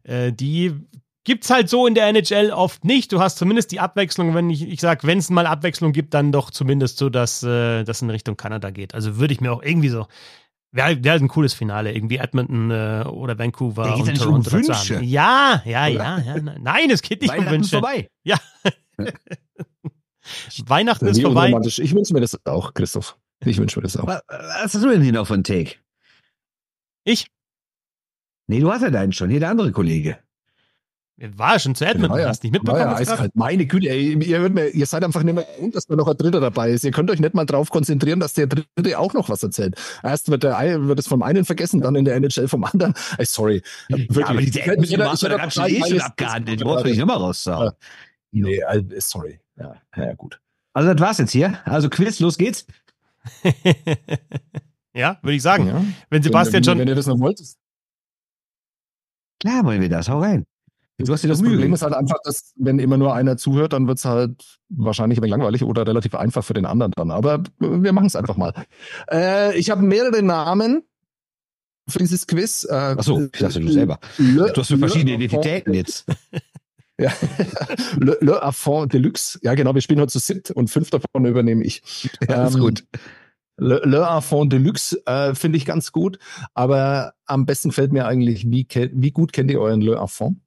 [0.03, 0.73] Äh, die
[1.25, 3.11] gibt's halt so in der NHL oft nicht.
[3.11, 6.31] Du hast zumindest die Abwechslung, wenn ich, ich sag, wenn es mal Abwechslung gibt, dann
[6.31, 8.95] doch zumindest so, dass äh, das in Richtung Kanada geht.
[8.95, 10.07] Also würde ich mir auch irgendwie so
[10.71, 14.45] Wäre wär halt ein cooles Finale, irgendwie Edmonton äh, oder Vancouver Da geht's ja und
[14.45, 14.67] nicht um.
[14.67, 15.03] Wünsche.
[15.03, 15.95] Ja, ja, Oder?
[15.95, 16.35] ja, ja.
[16.59, 17.71] Nein, es geht nicht um Wünsche.
[17.71, 18.09] vorbei.
[18.23, 18.37] Ja.
[20.67, 21.51] Weihnachten ist vorbei.
[21.65, 23.17] Ich wünsche mir das auch, Christoph.
[23.45, 24.05] Ich wünsche mir das auch.
[24.07, 25.75] Was, hast du denn hier noch für einen Take?
[27.03, 27.27] Ich
[28.47, 29.29] Nee, du hast ja deinen schon.
[29.29, 30.17] Hier der andere Kollege.
[31.17, 32.29] war schon zu Edmonton, Ja, ja.
[32.29, 32.81] hast nicht mitbekommen.
[32.81, 33.35] Ja, ja, eiskalt.
[33.35, 36.17] Meine Güte, ey, ihr, mir, ihr seid einfach nicht mehr gewohnt, dass da noch ein
[36.17, 36.83] Dritter dabei ist.
[36.83, 39.75] Ihr könnt euch nicht mal drauf konzentrieren, dass der Dritte auch noch was erzählt.
[40.01, 42.93] Erst wird, der, wird es vom einen vergessen, dann in der NHL vom anderen.
[43.19, 43.61] Ey, sorry.
[43.87, 44.17] Wirklich.
[44.17, 45.63] Ja, aber diese Ich hätte- Edmonton ich hätte- hast du ich da hätte ganz schön
[45.63, 46.61] drei eh schon abgehandelt.
[46.61, 47.71] Du brauchst mich nochmal rauszuhauen.
[48.31, 49.39] Nee, äh, sorry.
[49.57, 50.39] Ja, ja, gut.
[50.73, 51.59] Also das war's jetzt hier.
[51.65, 52.65] Also Quiz, los geht's.
[54.93, 55.67] ja, würde ich sagen.
[55.67, 55.83] Ja.
[56.09, 57.39] Wenn Sebastian wenn, schon Wenn ihr das noch wollt.
[57.39, 57.57] Das
[59.39, 60.09] Klar wollen wir das.
[60.09, 60.45] Hau rein.
[60.97, 63.71] Du hast dir das Mühe Problem ist halt einfach, dass wenn immer nur einer zuhört,
[63.71, 67.09] dann wird's halt wahrscheinlich ein wenig langweilig oder relativ einfach für den anderen dann.
[67.09, 68.53] Aber wir machen es einfach mal.
[69.09, 70.83] Äh, ich habe mehrere Namen
[71.87, 72.67] für dieses Quiz.
[72.69, 73.99] Äh, Achso, ich dachte du selber.
[74.17, 76.05] Le, Du hast so verschiedene Le Identitäten jetzt.
[77.03, 77.13] Ja.
[77.97, 79.39] Le, Le Affront Deluxe.
[79.41, 81.81] Ja, genau, wir spielen heute zu siebt und fünf davon übernehme ich.
[82.27, 82.83] Ja, ist Ähm, gut.
[83.57, 86.19] Le, Le Affront Deluxe äh, finde ich ganz gut,
[86.53, 90.39] aber am besten fällt mir eigentlich, wie, wie gut kennt ihr euren Le Affront?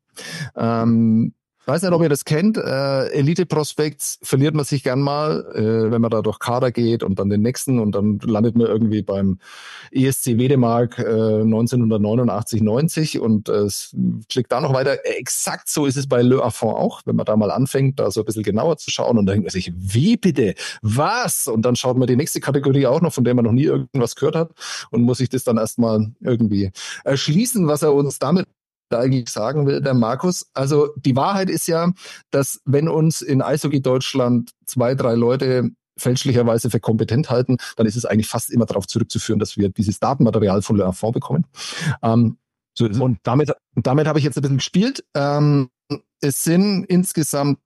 [0.56, 1.34] Ähm,
[1.66, 2.56] weiß nicht, ob ihr das kennt.
[2.56, 7.02] Äh, Elite Prospects verliert man sich gern mal, äh, wenn man da durch Kader geht
[7.02, 9.38] und dann den nächsten und dann landet man irgendwie beim
[9.92, 13.94] ESC Wedemark äh, 1989, 90 und äh, es
[14.28, 14.98] klickt da noch weiter.
[15.04, 18.20] Exakt so ist es bei Le Affront auch, wenn man da mal anfängt, da so
[18.22, 20.54] ein bisschen genauer zu schauen und dann denkt man sich, wie bitte?
[20.82, 21.46] Was?
[21.46, 24.16] Und dann schaut man die nächste Kategorie auch noch, von der man noch nie irgendwas
[24.16, 24.50] gehört hat
[24.90, 26.70] und muss sich das dann erstmal irgendwie
[27.04, 28.46] erschließen, was er uns damit
[28.98, 30.46] eigentlich sagen will, der Markus.
[30.54, 31.92] Also die Wahrheit ist ja,
[32.30, 37.96] dass wenn uns in Eishockey Deutschland zwei, drei Leute fälschlicherweise für kompetent halten, dann ist
[37.96, 41.44] es eigentlich fast immer darauf zurückzuführen, dass wir dieses Datenmaterial von Le Enfant bekommen.
[42.02, 42.38] Ähm,
[42.74, 45.04] So und damit, damit habe ich jetzt ein bisschen gespielt.
[45.14, 45.68] Ähm,
[46.22, 47.58] es sind insgesamt,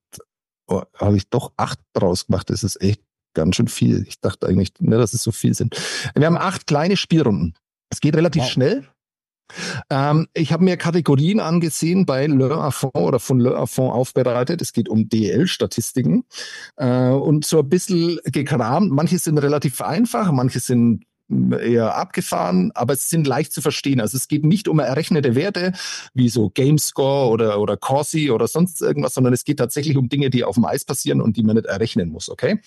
[0.67, 2.51] oh, habe ich doch acht draus gemacht.
[2.51, 3.01] Das ist echt
[3.35, 4.05] ganz schön viel.
[4.09, 5.77] Ich dachte eigentlich, ne, dass es so viel sind.
[6.17, 7.55] Wir haben acht kleine Spielrunden.
[7.91, 8.51] Es geht relativ Wow.
[8.51, 8.89] schnell.
[9.91, 14.63] Ähm, ich habe mir Kategorien angesehen bei Le Affront oder von Le Affront aufbereitet.
[14.63, 16.25] Es geht um DL-Statistiken
[16.77, 18.91] äh, und so ein bisschen gekramt.
[18.91, 24.01] Manche sind relativ einfach, manche sind eher abgefahren, aber es sind leicht zu verstehen.
[24.01, 25.73] Also es geht nicht um errechnete Werte
[26.15, 30.31] wie so Gamescore oder, oder Corsi oder sonst irgendwas, sondern es geht tatsächlich um Dinge,
[30.31, 32.61] die auf dem Eis passieren und die man nicht errechnen muss, okay?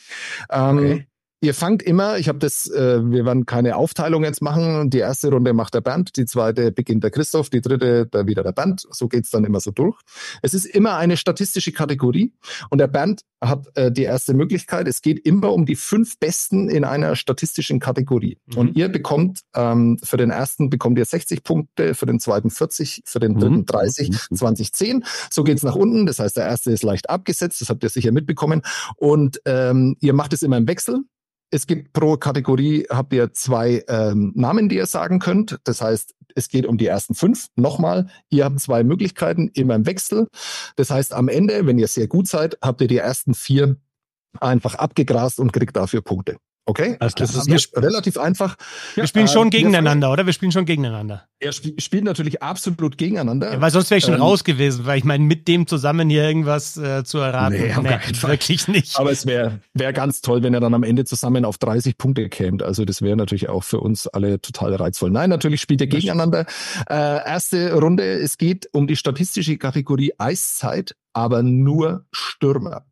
[0.52, 1.08] Ähm, Okay.
[1.42, 4.90] Ihr fangt immer, ich habe das, äh, wir werden keine Aufteilung jetzt machen.
[4.90, 8.44] Die erste Runde macht der Bernd, die zweite beginnt der Christoph, die dritte der wieder
[8.44, 8.86] der Bernd.
[8.92, 9.98] So geht's dann immer so durch.
[10.42, 12.34] Es ist immer eine statistische Kategorie
[12.70, 14.86] und der Bernd hat äh, die erste Möglichkeit.
[14.90, 18.38] Es geht immer um die fünf Besten in einer statistischen Kategorie.
[18.48, 18.58] Mhm.
[18.58, 23.04] Und ihr bekommt ähm, für den ersten bekommt ihr 60 Punkte, für den zweiten 40,
[23.06, 23.66] für den dritten Mhm.
[23.66, 24.36] 30, Mhm.
[24.36, 25.06] 20, 10.
[25.32, 26.06] So geht's nach unten.
[26.06, 27.62] Das heißt, der erste ist leicht abgesetzt.
[27.62, 28.62] Das habt ihr sicher mitbekommen.
[28.98, 31.00] Und ähm, ihr macht es immer im Wechsel.
[31.52, 35.60] Es gibt pro Kategorie, habt ihr zwei ähm, Namen, die ihr sagen könnt.
[35.64, 37.48] Das heißt, es geht um die ersten fünf.
[37.56, 40.28] Nochmal, ihr habt zwei Möglichkeiten, immer im Wechsel.
[40.76, 43.78] Das heißt, am Ende, wenn ihr sehr gut seid, habt ihr die ersten vier
[44.40, 46.38] einfach abgegrast und kriegt dafür Punkte.
[46.70, 46.98] Okay?
[47.00, 47.28] Alles klar.
[47.28, 48.56] Das ist Wir relativ einfach.
[48.94, 50.26] Wir spielen schon wir gegeneinander, oder?
[50.28, 51.26] Wir spielen schon gegeneinander.
[51.40, 53.54] Er sp spielt natürlich absolut gegeneinander.
[53.54, 56.10] Ja, weil sonst wäre ich schon Ähm, raus gewesen, weil ich meine, mit dem zusammen
[56.10, 58.32] hier irgendwas äh, zu erraten, Nee, Fall.
[58.32, 59.00] wirklich nicht.
[59.00, 62.30] Aber es wäre wär ganz toll, wenn er dann am Ende zusammen auf 30 Punkte
[62.30, 62.64] käme.
[62.64, 65.10] Also das wäre natürlich auch für uns alle total reizvoll.
[65.10, 66.46] Nein, natürlich spielt er gegeneinander.
[66.90, 72.86] Äh, erste Runde, es geht um die statistische Kategorie Eiszeit, aber nur Stürmer.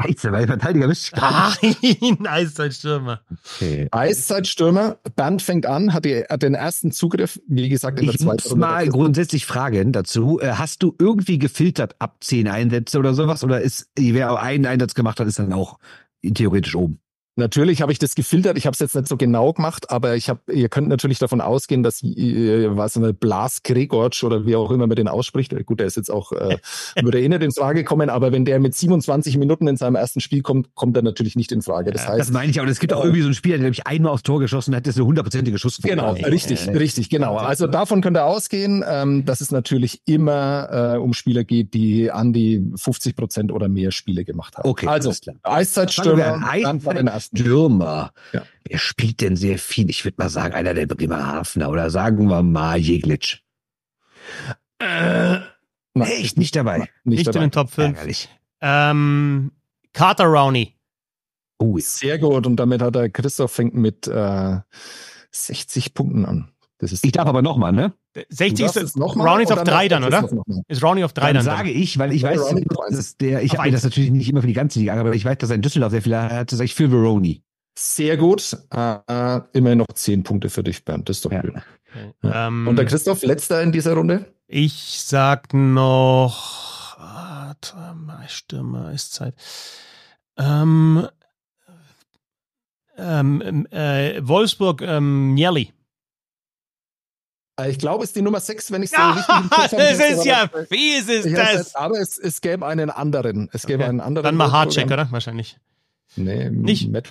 [0.00, 3.20] Scheiße, weil Verteidiger bist Nein, Eiszeitstürmer.
[3.56, 3.88] Okay.
[3.90, 8.20] Eiszeitstürmer, Bernd fängt an, hat, die, hat den ersten Zugriff, wie gesagt, in der Ich
[8.20, 10.40] zweiten muss mal grundsätzlich fragen dazu.
[10.40, 13.44] Äh, Hast du irgendwie gefiltert ab zehn Einsätze oder sowas?
[13.44, 15.78] Oder ist, wer einen Einsatz gemacht hat, ist dann auch
[16.22, 17.00] theoretisch oben?
[17.38, 18.58] Natürlich habe ich das gefiltert.
[18.58, 21.40] Ich habe es jetzt nicht so genau gemacht, aber ich habe, ihr könnt natürlich davon
[21.40, 25.54] ausgehen, dass äh, was eine Blas Gregorc oder wie auch immer man den ausspricht.
[25.64, 26.58] Gut, der ist jetzt auch äh,
[27.00, 30.20] würde eh nicht in Frage kommen, aber wenn der mit 27 Minuten in seinem ersten
[30.20, 31.92] Spiel kommt, kommt er natürlich nicht in Frage.
[31.92, 32.66] Das heißt, Das meine ich auch.
[32.66, 34.90] Es gibt auch irgendwie so einen Spieler, der nämlich einmal aufs Tor geschossen hat, der
[34.90, 35.94] ist eine hundertprozentige Schussquote.
[35.94, 37.36] Genau, richtig, richtig, genau.
[37.36, 42.10] Also davon könnt ihr ausgehen, ähm, dass es natürlich immer äh, um Spieler geht, die
[42.10, 44.68] an die 50 Prozent oder mehr Spiele gemacht haben.
[44.68, 45.36] Okay, also alles klar.
[45.44, 46.40] Eiszeitstürmer,
[46.80, 48.12] Fangen wir Stürmer.
[48.32, 48.42] Ja.
[48.64, 49.88] Wer spielt denn sehr viel?
[49.90, 53.40] Ich würde mal sagen, einer der Bremerhavener oder sagen wir mal Jeglitsch.
[54.78, 55.38] Äh,
[55.94, 56.78] nein, Echt nicht dabei.
[56.78, 57.46] nicht, Nicht in dabei.
[57.46, 57.96] den Top 5.
[57.96, 58.28] Ärgerlich.
[58.60, 59.52] Ähm,
[59.92, 60.74] Carter Rowney.
[61.58, 62.46] Oh, ist Sehr gut.
[62.46, 64.58] Und damit hat der Christoph fängt mit äh,
[65.32, 66.52] 60 Punkten an.
[66.78, 67.92] Das ist ich darf aber nochmal, ne?
[68.28, 70.62] 60 darfst ist noch mal Rowney ist und auf dann drei darf dann, der oder?
[70.68, 71.44] Ist Rowney auf drei Dann dann?
[71.44, 72.54] sage ich, weil ich Ja, weiß,
[72.90, 75.38] dass der, ich habe das natürlich nicht immer für die ganze Liga, aber ich weiß,
[75.38, 77.42] dass er in Düsseldorf sehr viel hat, sage ich Phil Veroni.
[77.76, 78.56] Sehr gut.
[78.74, 81.08] Äh, äh, immerhin noch 10 Punkte für dich, Bernd.
[81.08, 81.42] Das ist doch Ja.
[81.42, 81.50] schön.
[81.50, 82.14] Okay.
[82.22, 82.46] Ja.
[82.48, 84.26] Ähm, Und der Christoph, letzter in dieser Runde?
[84.46, 87.54] ich sag noch ah,
[88.28, 89.34] Stürmer ist Zeit.
[90.36, 91.06] Ähm,
[92.96, 95.72] ähm, äh, Wolfsburg, ähm, Jelly.
[97.58, 99.62] Äh, Ich glaube, es ist die Nummer 6, wenn ich so Ja, richtig im Kopf
[99.72, 99.76] habe.
[99.76, 101.74] das ist ja fies, ist das.
[101.74, 103.48] Aber es, es gäbe einen anderen.
[103.52, 103.88] Es gäbe Okay.
[103.90, 104.24] einen anderen.
[104.24, 104.52] Dann mal.
[104.52, 105.08] Hardcheck, oder?
[105.10, 105.58] Wahrscheinlich.
[106.16, 106.90] Nee, Nicht?
[106.90, 107.10] Matt.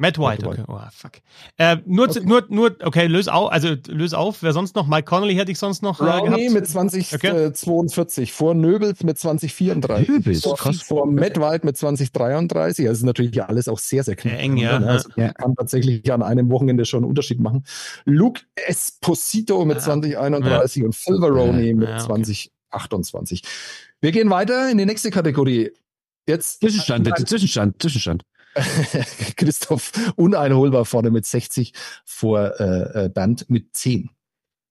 [0.00, 0.64] Matt White, Matt okay.
[0.66, 1.12] Oh, fuck.
[1.58, 2.20] Äh, nur, Okay.
[2.24, 4.42] nur, nur, okay, löse auf, also löse auf.
[4.42, 4.86] Wer sonst noch?
[4.86, 6.54] Mike Connolly hätte ich sonst noch äh, Rowney gehabt.
[6.54, 8.32] mit 2042, Okay.
[8.32, 10.80] vor Nöbels mit 2034, Nöbels, vor, krass.
[10.80, 12.88] vor Matt White mit 2033.
[12.88, 14.38] Also ist natürlich alles auch sehr, sehr knapp.
[14.38, 15.32] Eng, ja, Also ja.
[15.34, 17.64] kann tatsächlich an einem Wochenende schon einen Unterschied machen.
[18.06, 19.82] Luke Esposito mit Ja.
[19.82, 22.22] 2031 und Phil Veroni mit Ja, okay.
[22.72, 23.42] 2028.
[24.00, 25.72] Wir gehen weiter in die nächste Kategorie.
[26.26, 28.22] Jetzt Zwischenstand, bitte, Zwischenstand, Zwischenstand.
[29.36, 31.72] Christoph uneinholbar vorne mit 60
[32.04, 34.10] vor äh, äh, Band mit 10.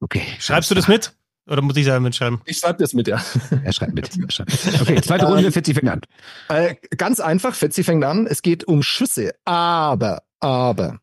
[0.02, 0.24] Okay.
[0.40, 1.14] Schreibst du das mit?
[1.50, 2.42] Oder muss ich selber mitschreiben?
[2.46, 3.22] Ich schreibe das mit, ja.
[3.64, 4.10] Er schreibt mit.
[4.16, 4.52] Er schreibt.
[4.82, 6.02] Okay, zweite Runde, 40 fängt an.
[6.48, 8.28] Äh, ganz einfach, Fetzi fängt an.
[8.28, 11.00] Es geht um Schüsse, aber, aber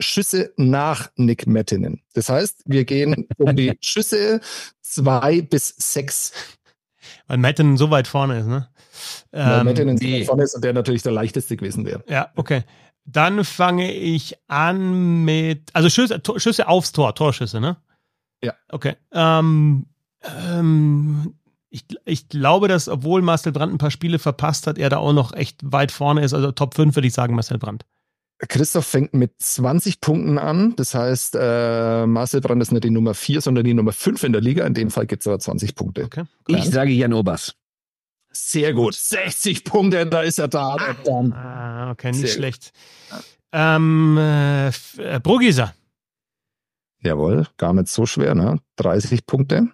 [0.00, 2.02] Schüsse nach Nick Mettinen.
[2.12, 4.40] Das heißt, wir gehen um die Schüsse
[4.82, 6.32] zwei bis sechs.
[7.26, 8.68] Weil Matten so weit vorne ist, ne?
[9.32, 10.20] Weil Ähm, so nee.
[10.20, 12.02] weit vorne ist und der natürlich der leichteste gewesen wäre.
[12.08, 12.64] ja, okay.
[13.10, 17.78] Dann fange ich an mit, also Schüsse, Tor- Schüsse aufs Tor, Torschüsse, ne?
[18.44, 18.52] Ja.
[18.70, 18.96] Okay.
[19.12, 19.86] Ähm,
[20.22, 21.34] ähm,
[21.70, 25.12] ich, ich glaube, dass, obwohl Marcel Brandt ein paar Spiele verpasst hat, er da auch
[25.14, 26.34] noch echt weit vorne ist.
[26.34, 27.84] Also Top 5 würde ich sagen, Marcel Brandt.
[28.38, 30.76] Christoph fängt mit 20 Punkten an.
[30.76, 34.32] Das heißt, äh, Marcel Brand ist nicht die Nummer 4, sondern die Nummer 5 in
[34.32, 34.64] der Liga.
[34.64, 36.04] In dem Fall gibt es aber 20 Punkte.
[36.04, 36.24] Okay.
[36.46, 37.56] Ich sage Jan Obers.
[38.30, 38.94] Sehr gut.
[38.94, 40.76] 60 Punkte, da ist er da.
[41.04, 41.32] Dann.
[41.32, 42.72] Ah, okay, nicht Sehr schlecht.
[43.52, 45.74] Ähm, äh, äh, Brugisa.
[47.00, 48.60] Jawohl, gar nicht so schwer, ne?
[48.76, 49.68] 30 Punkte.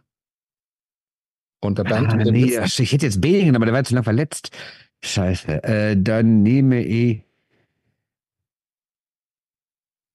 [1.60, 3.94] Und der Bernd Ah, mit dem nee, ich hätte jetzt Belingen, aber der war zu
[3.94, 4.50] lang verletzt.
[5.02, 5.64] Scheiße.
[5.64, 7.23] Äh, dann nehme ich.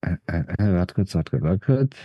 [0.02, 1.96] Äh, äh, äh, warte kurz, warte kurz, warte kurz.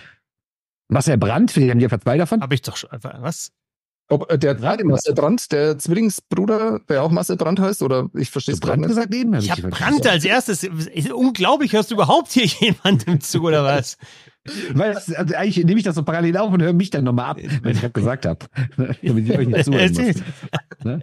[0.88, 2.40] Marcel Brandt, vielleicht haben einfach zwei davon.
[2.40, 2.90] Habe ich doch schon.
[2.92, 3.50] Was?
[4.08, 8.30] Ob, äh, der Brand, Marcel Brandt, der Zwillingsbruder, der auch Marcel Brandt heißt, oder ich
[8.30, 8.88] verstehe es Brandt nicht.
[8.88, 9.34] gesagt eben?
[9.34, 10.62] Hab Ich habe Brandt als erstes.
[10.62, 13.96] Ist unglaublich, hörst du überhaupt hier jemandem zu oder was?
[14.74, 17.30] Weil das, also eigentlich nehme ich das so parallel auf und höre mich dann nochmal
[17.30, 18.40] ab, wenn ich gerade gesagt habe.
[19.02, 20.06] Damit ich euch nicht zuhören Es muss.
[20.08, 20.22] ist,
[20.84, 21.00] Ne?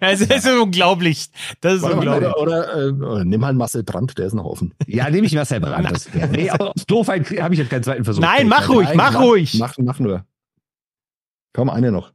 [0.00, 1.28] es ist unglaublich.
[1.60, 2.34] Das ist Warte mal, unglaublich.
[2.36, 4.74] Oder, oder, äh, oder nimm halt Marcel Brandt, der ist noch offen.
[4.88, 5.88] Ja, nehme ich Marcel Brandt.
[5.88, 8.22] Das, nee, aus Doofheit habe ich jetzt keinen zweiten Versuch.
[8.22, 9.54] Nein, mach ruhig, Nein, mach ruhig.
[9.60, 10.24] Mach, mach nur.
[11.52, 12.12] Komm, eine noch.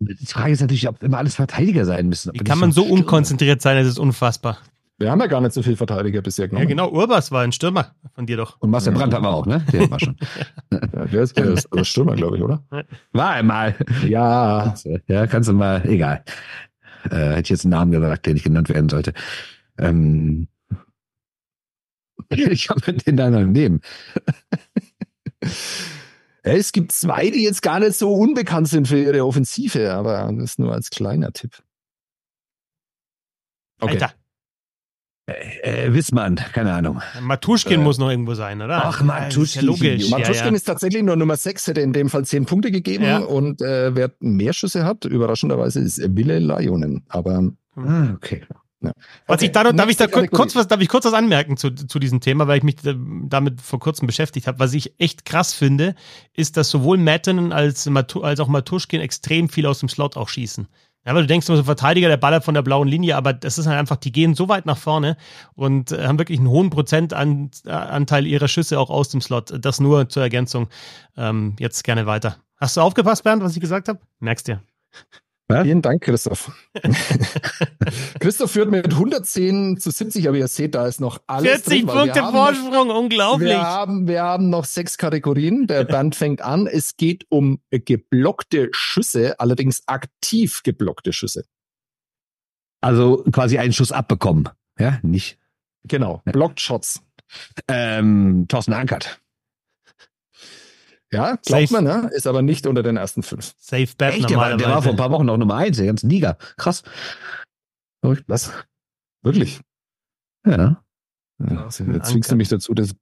[0.00, 2.32] Die Frage ist natürlich, ob immer alles Verteidiger sein müssen.
[2.34, 3.76] Wie kann man so unkonzentriert sein?
[3.78, 4.58] Das ist unfassbar.
[5.00, 6.66] Wir haben ja gar nicht so viel Verteidiger bisher Ja, genommen.
[6.66, 6.90] genau.
[6.90, 8.60] Urbas war ein Stürmer von dir doch.
[8.60, 9.64] Und Marcel Brandt haben wir auch, ne?
[9.72, 10.16] Der war schon.
[10.72, 12.64] Ja, der ist, der ist Stürmer, glaube ich, oder?
[13.12, 13.76] War einmal.
[14.06, 14.74] Ja.
[15.06, 16.24] Ja, kannst du mal, egal.
[17.04, 19.12] Äh, hätte ich jetzt einen Namen gesagt, der nicht genannt werden sollte.
[19.78, 20.48] Ähm,
[22.30, 23.80] ich habe den da noch nehmen.
[25.42, 25.48] Ja,
[26.42, 30.58] Es gibt zwei, die jetzt gar nicht so unbekannt sind für ihre Offensive, aber das
[30.58, 31.62] nur als kleiner Tipp.
[33.80, 33.92] Okay.
[33.92, 34.12] Alter,
[35.28, 37.00] Äh, Wissmann, keine Ahnung.
[37.20, 37.84] Matuschkin Äh.
[37.84, 38.84] muss noch irgendwo sein, oder?
[38.84, 39.62] Ach, Ja, ist Matuschkin.
[39.62, 40.10] Ja, logisch.
[40.10, 40.56] Matuschkin ja, ja.
[40.56, 43.04] ist tatsächlich nur Nummer 6, hätte in dem Fall 10 Punkte gegeben.
[43.04, 43.18] Ja.
[43.18, 47.04] Und äh, wer mehr Schüsse hat, überraschenderweise, ist Wille Lajonen.
[47.08, 47.42] Aber
[47.76, 48.42] Ah, okay.
[48.80, 48.92] Ja.
[49.26, 51.98] Was ich da, darf ich da kurz was, darf ich kurz was anmerken zu, zu
[51.98, 54.60] diesem Thema, weil ich mich damit vor kurzem beschäftigt habe.
[54.60, 55.96] Was ich echt krass finde,
[56.32, 57.88] ist, dass sowohl Matten als,
[58.22, 60.68] als auch Matuschkin extrem viel aus dem Slot auch schießen.
[61.04, 63.56] Ja, weil du denkst immer so Verteidiger, der ballert von der blauen Linie, aber das
[63.56, 65.16] ist halt einfach, die gehen so weit nach vorne
[65.54, 69.52] und äh, haben wirklich einen hohen Prozentanteil ihrer Schüsse auch aus dem Slot.
[69.64, 70.68] Das nur zur Ergänzung.
[71.16, 72.36] Ähm, jetzt gerne weiter.
[72.56, 74.00] Hast du aufgepasst, Bernd, was ich gesagt habe?
[74.18, 74.60] Merkst dir.
[75.50, 75.64] Ja?
[75.64, 76.52] Vielen Dank, Christoph.
[78.20, 81.86] Christoph führt mit 110 zu 70, aber ihr seht, da ist noch alles 40 drin,
[81.86, 83.50] Punkte Vorsprung, noch, unglaublich.
[83.50, 85.66] Wir haben, wir haben noch sechs Kategorien.
[85.66, 86.66] Der Band fängt an.
[86.66, 91.44] Es geht um geblockte Schüsse, allerdings aktiv geblockte Schüsse.
[92.80, 94.48] Also quasi einen Schuss abbekommen.
[94.78, 95.38] Ja, nicht.
[95.84, 97.02] Genau, Blocked Shots.
[97.68, 99.20] Ähm, Thorsten Ankert.
[101.10, 102.10] Ja, glaubt man, ne?
[102.12, 103.54] Ist aber nicht unter den ersten fünf.
[103.58, 104.30] Safe Bet Echt?
[104.30, 106.36] Der war, der war vor ein paar Wochen noch Nummer eins, der ganzen Liga.
[106.56, 106.82] Krass.
[108.02, 108.52] Was?
[109.22, 109.60] Wirklich?
[110.46, 110.82] Ja.
[111.38, 112.94] ja jetzt zwingst du mich dazu, das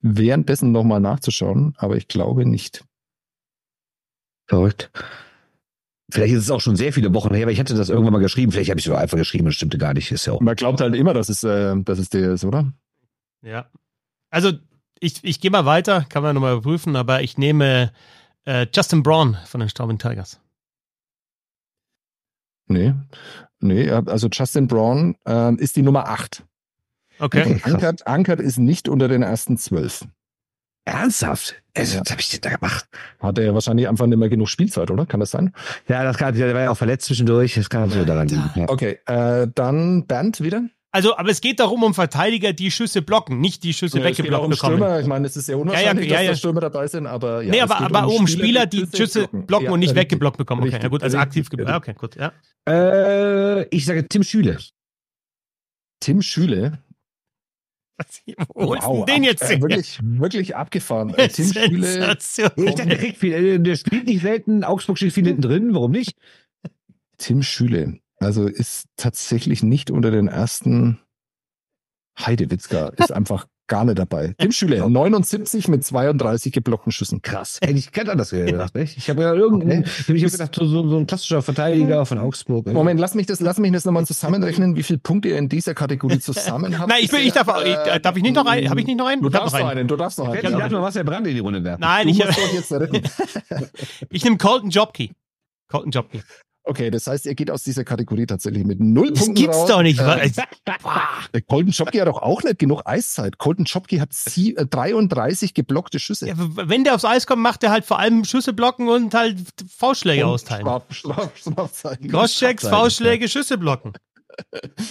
[0.00, 2.84] währenddessen nochmal nachzuschauen, aber ich glaube nicht.
[4.46, 4.90] Verrückt.
[6.10, 8.18] Vielleicht ist es auch schon sehr viele Wochen her, aber ich hatte das irgendwann mal
[8.18, 8.52] geschrieben.
[8.52, 10.12] Vielleicht habe ich es einfach geschrieben und stimmte gar nicht.
[10.12, 10.40] Ist ja auch.
[10.40, 12.72] Man glaubt halt immer, dass es, äh, dass es der ist, oder?
[13.42, 13.70] Ja.
[14.30, 14.52] Also
[15.04, 17.92] ich, ich gehe mal weiter, kann man nochmal prüfen, aber ich nehme
[18.46, 20.40] äh, Justin Braun von den Straubing Tigers.
[22.66, 22.94] Nee,
[23.60, 26.42] nee, also Justin Braun äh, ist die Nummer 8.
[27.18, 27.60] Okay.
[27.62, 30.06] Ankert, Ankert ist nicht unter den ersten zwölf.
[30.86, 31.62] Ernsthaft?
[31.76, 32.00] Also, ja.
[32.02, 32.88] Was habe ich denn da gemacht?
[33.20, 35.06] Hat er ja wahrscheinlich einfach nicht mehr genug Spielzeit, oder?
[35.06, 35.52] Kann das sein?
[35.88, 37.54] Ja, das kann, der war ja auch verletzt zwischendurch.
[37.54, 38.50] Das kann so daran liegen.
[38.54, 38.68] Ja.
[38.68, 40.62] Okay, äh, dann Bernd wieder.
[40.94, 44.48] Also, aber es geht darum, um Verteidiger, die Schüsse blocken, nicht die Schüsse ja, weggeblockt
[44.48, 44.76] bekommen.
[44.76, 45.00] Stürmer.
[45.00, 47.50] Ich meine, es ist sehr unwahrscheinlich, ja, ja, dass da Stürmer dabei sind, aber ja.
[47.50, 50.60] Nee, aber, aber um, um Spieler, die Schüsse blocken, blocken und nicht weggeblockt bekommen.
[50.60, 51.74] Okay, richtig, ja gut, also aktiv geblockt.
[51.74, 52.32] Okay, gut, ja.
[52.68, 54.56] Äh, ich sage Tim Schüle.
[55.98, 56.78] Tim Schüle?
[57.96, 58.22] Was,
[58.54, 59.42] wo holst wow, den jetzt?
[59.42, 61.12] Äh, wirklich, wirklich abgefahren.
[61.16, 62.16] Äh, Tim Schüle.
[62.16, 63.32] Ich dachte, der kriegt viel.
[63.32, 64.62] Äh, der spielt nicht selten.
[64.62, 65.74] Augsburg steht viel hinten drin.
[65.74, 66.14] Warum nicht?
[67.18, 67.98] Tim Schüle.
[68.24, 71.00] Also ist tatsächlich nicht unter den ersten
[72.18, 74.34] Heidewitzka ist einfach gar nicht dabei.
[74.38, 77.22] Tim Schüler, 79 mit 32 geblockten Schüssen.
[77.22, 77.58] Krass.
[77.62, 78.74] Hätte ich ganz anders gedacht.
[78.74, 78.98] Nicht?
[78.98, 80.14] Ich habe ja irgendeinen, okay.
[80.14, 82.66] ich habe gedacht, so, so ein klassischer Verteidiger von Augsburg.
[82.66, 85.74] Moment, lass mich das, lass mich das nochmal zusammenrechnen, wie viele Punkte ihr in dieser
[85.74, 86.90] Kategorie zusammen habt.
[86.90, 88.68] Nein, ich will, ich darf, ich, äh, darf ich nicht noch einen?
[88.68, 89.22] Habe ich nicht noch einen?
[89.22, 90.44] Du darfst noch einen, du darfst noch einen.
[90.44, 91.80] Ich noch was der Brand in die Runde werfen.
[91.80, 93.00] Nein, ich, jetzt retten.
[94.10, 95.12] ich nehme Colton Jobkey.
[95.70, 96.20] Colton Jobkey.
[96.66, 99.68] Okay, das heißt, ihr geht aus dieser Kategorie tatsächlich mit null das Punkten gibt's raus.
[99.68, 100.00] doch nicht.
[100.00, 100.30] Äh,
[101.34, 103.36] der Colton Schopke hat doch auch nicht genug Eiszeit.
[103.36, 106.28] Colton Schopke hat sie, äh, 33 geblockte Schüsse.
[106.28, 109.38] Ja, wenn der aufs Eis kommt, macht er halt vor allem Schüsse blocken und halt
[109.76, 110.64] V-Schläge austeilen.
[112.10, 113.92] Crosschecks, V-Schläge, Schüsse blocken.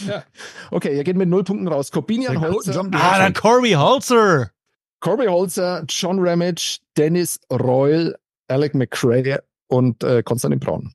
[0.08, 0.24] ja.
[0.70, 1.92] Okay, ihr geht mit null Punkten raus.
[1.92, 2.88] Corbinian Holzer.
[2.94, 4.52] Ah, der Corey Holzer.
[5.00, 8.16] Corey Holzer, John Ramage, Dennis Royal,
[8.48, 10.94] Alec McCray und äh, Konstantin Braun.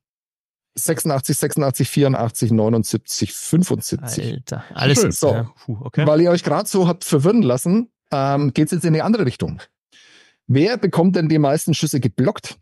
[0.74, 4.32] 86, 86, 84, 79, 75.
[4.32, 5.12] Alter, alles Schön.
[5.12, 5.52] So, ja.
[5.64, 6.06] Puh, okay.
[6.06, 9.26] Weil ihr euch gerade so habt verwirren lassen, ähm, geht es jetzt in die andere
[9.26, 9.60] Richtung.
[10.46, 12.58] Wer bekommt denn die meisten Schüsse geblockt?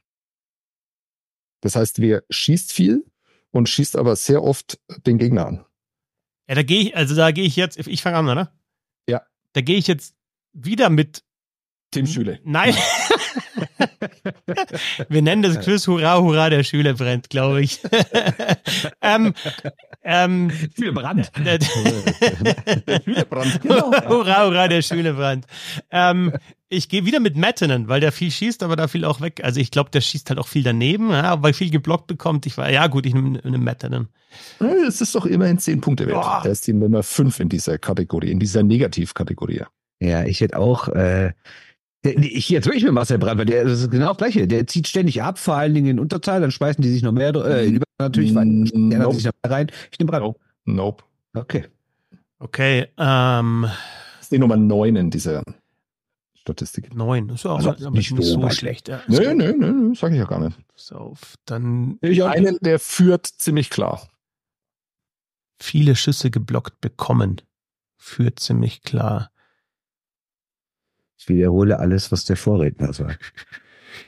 [1.61, 3.05] Das heißt, wer schießt viel
[3.51, 5.65] und schießt aber sehr oft den Gegner an.
[6.49, 8.53] Ja, da gehe ich, also da gehe ich jetzt, ich fange an, oder?
[9.09, 9.23] Ja.
[9.53, 10.15] Da gehe ich jetzt
[10.53, 11.25] wieder mit
[11.91, 12.41] Tim Schüle.
[12.45, 12.75] Nein.
[15.09, 17.81] Wir nennen das Quiz Hurra, Hurra, der Schüler brennt, glaube ich.
[19.03, 19.35] ähm,
[20.03, 21.33] ähm, Schüler brennt.
[21.37, 21.59] der
[23.01, 23.61] Schüler brennt.
[23.63, 23.93] Genau.
[24.09, 25.47] Hurra, Hurra, der Schüler brennt.
[25.91, 26.33] Ähm,
[26.69, 29.41] ich gehe wieder mit Mettenen, weil der viel schießt, aber da viel auch weg.
[29.45, 32.47] Also ich glaube, der schießt halt auch viel daneben, ja, weil viel geblockt bekommt.
[32.47, 34.09] Ich war, ja gut, ich nehme nehm Mettenen.
[34.59, 36.21] Das ist doch immerhin zehn Punkte wert.
[36.21, 36.41] Boah.
[36.45, 39.63] Der ist die Nummer fünf in dieser Kategorie, in dieser Negativkategorie.
[40.01, 41.33] Ja, ich hätte auch äh,
[42.15, 44.47] ich jetzt wirklich mit Marcel Brandt, weil der das ist genau das Gleiche.
[44.47, 47.35] Der zieht ständig ab, vor allen Dingen in Unterzahl, dann speisen die sich noch mehr,
[47.35, 49.15] äh, lieber natürlich, weil mm, der nope.
[49.15, 49.71] sich noch mehr rein.
[49.91, 50.25] Ich nehme Brandt.
[50.25, 50.39] Nope.
[50.65, 51.05] nope.
[51.35, 51.65] Okay.
[52.39, 53.67] Okay, ähm.
[53.67, 55.43] Das ist die Nummer 9 in dieser
[56.35, 56.95] Statistik.
[56.95, 58.89] 9, ist ja auch also nicht so, so schlecht.
[58.89, 59.01] Ja.
[59.09, 60.59] Nö, nö, nö, sag ich ja gar nicht.
[60.75, 61.15] So,
[61.45, 61.99] dann.
[62.03, 64.09] Ich einen, der führt ziemlich klar.
[65.61, 67.41] Viele Schüsse geblockt bekommen.
[67.97, 69.31] Führt ziemlich klar.
[71.27, 73.33] Ich wiederhole alles, was der Vorredner sagt.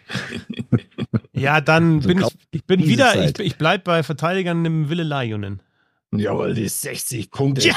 [1.33, 3.41] ja, dann also bin ich, ich bin wieder, Zeit.
[3.41, 5.61] ich, ich bleib bei Verteidigern im Wille Lajunen.
[6.13, 7.67] Jawohl, die 60 Punkte.
[7.67, 7.75] Ja.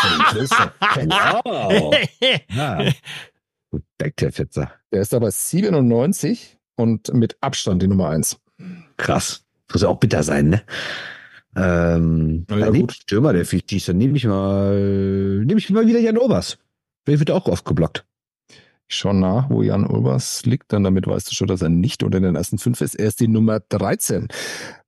[1.43, 1.95] wow.
[2.55, 2.91] ja.
[3.71, 4.73] Gut, deckt der Fetzer.
[4.91, 8.39] Der ist aber 97 und mit Abstand die Nummer 1.
[8.97, 9.43] Krass.
[9.71, 10.61] Muss ja auch bitter sein, ne?
[11.55, 12.93] Ähm, ja, ja, gut.
[12.93, 16.59] Stürmer, der viel schießt, dann nehme ich mal, nehme ich mal wieder Jan Obers.
[17.07, 18.05] Der wird auch oft geblockt.
[18.93, 22.19] Schaue nach, wo Jan Obers liegt, dann damit weißt du schon, dass er nicht unter
[22.19, 22.95] den ersten fünf ist.
[22.95, 24.27] Er ist die Nummer 13.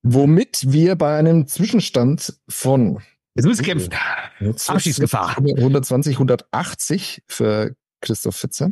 [0.01, 2.99] Womit wir bei einem Zwischenstand von
[3.35, 3.93] Jetzt müssen wir kämpfen.
[4.67, 5.37] Abschießgefahr.
[5.37, 8.71] 120, 180 für Christoph Fitzer.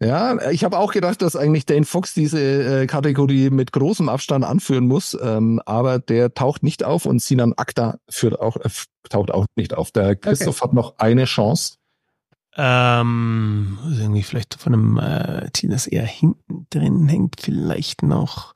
[0.01, 4.45] Ja, ich habe auch gedacht, dass eigentlich Dane Fox diese äh, Kategorie mit großem Abstand
[4.45, 8.69] anführen muss, ähm, aber der taucht nicht auf und Sinan Akta führt auch, äh,
[9.09, 9.91] taucht auch nicht auf.
[9.91, 10.69] Der Christoph okay.
[10.69, 11.75] hat noch eine Chance.
[12.55, 18.53] Ähm, irgendwie vielleicht von einem äh, Team, das eher hinten drin hängt, vielleicht noch.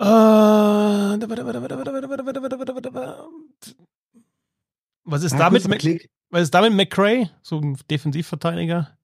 [0.00, 0.04] Äh,
[5.04, 5.64] was ist damit?
[6.30, 7.30] Was ist damit McCray?
[7.42, 8.97] So ein Defensivverteidiger?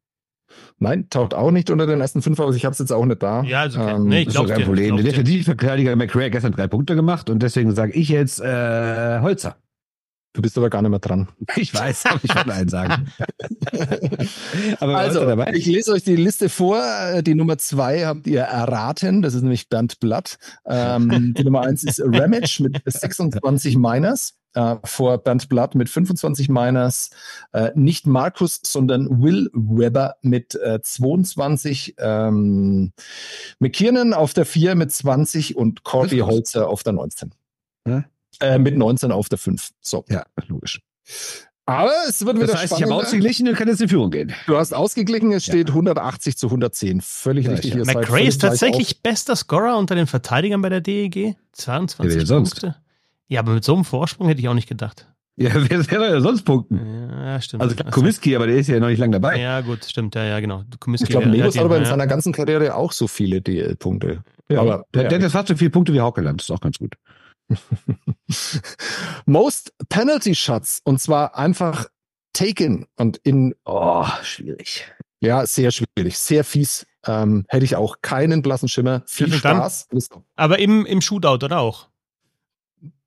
[0.85, 3.22] Nein, taucht auch nicht unter den ersten fünf, aber ich habe es jetzt auch nicht
[3.22, 3.43] da.
[3.43, 4.97] Ja, also ähm, nee, ich glaube kein Problem.
[4.97, 9.57] Der Defensivverteidiger McRae hat gestern drei Punkte gemacht und deswegen sage ich jetzt äh, Holzer.
[10.35, 11.28] Du bist aber gar nicht mehr dran.
[11.57, 13.07] Ich weiß, aber ich wollte einen sagen.
[14.80, 16.82] aber also, ich lese euch die Liste vor.
[17.22, 19.22] Die Nummer zwei habt ihr erraten.
[19.22, 20.37] Das ist nämlich Bernd Blatt.
[20.66, 26.49] Ähm, die Nummer eins ist Ramage mit 26 Miners äh, vor Bernd Blatt mit 25
[26.49, 27.11] Miners,
[27.53, 32.93] äh, nicht Markus, sondern Will Weber mit äh, 22, ähm,
[33.59, 37.35] McKiernan auf der 4 mit 20 und Corby Holzer auf der 19.
[37.87, 38.05] Ja?
[38.41, 39.71] Äh, mit 19 auf der 5.
[39.81, 40.05] So.
[40.09, 40.81] Ja, logisch.
[41.67, 42.89] Aber es wird wieder Das heißt, spannender.
[42.89, 44.35] ich habe ausgeglichen und kann jetzt in Führung gehen.
[44.47, 45.75] Du hast ausgeglichen, es steht ja.
[45.75, 47.01] 180 zu 110.
[47.01, 47.75] Völlig ja, richtig.
[47.75, 47.85] Ja.
[47.85, 51.37] McRae ist tatsächlich bester Scorer unter den Verteidigern bei der DEG.
[51.53, 52.77] 22 ja, Punkte.
[53.29, 55.09] Ja, aber mit so einem Vorsprung hätte ich auch nicht gedacht.
[55.37, 57.11] Ja, wer soll ja sonst punkten?
[57.11, 57.62] Ja, stimmt.
[57.62, 59.41] Also klar, Komiski, aber der ist ja noch nicht lange dabei.
[59.41, 60.14] Ja, gut, stimmt.
[60.14, 60.62] Ja, ja, genau.
[60.79, 64.22] Komiski ich glaube, Nebus hat aber in seiner ganzen Karriere auch so viele DL-Punkte.
[64.49, 66.41] Ja, aber der, der hat fast so viele Punkte wie Haukeland.
[66.41, 66.95] Das ist auch ganz gut.
[69.27, 71.87] Most Penalty Shots und zwar einfach
[72.33, 74.91] taken und in oh schwierig.
[75.20, 76.87] Ja, sehr schwierig, sehr fies.
[77.07, 79.03] Ähm, hätte ich auch keinen blassen Schimmer.
[79.07, 79.89] Viel Spaß.
[80.37, 81.89] aber im, im Shootout oder auch?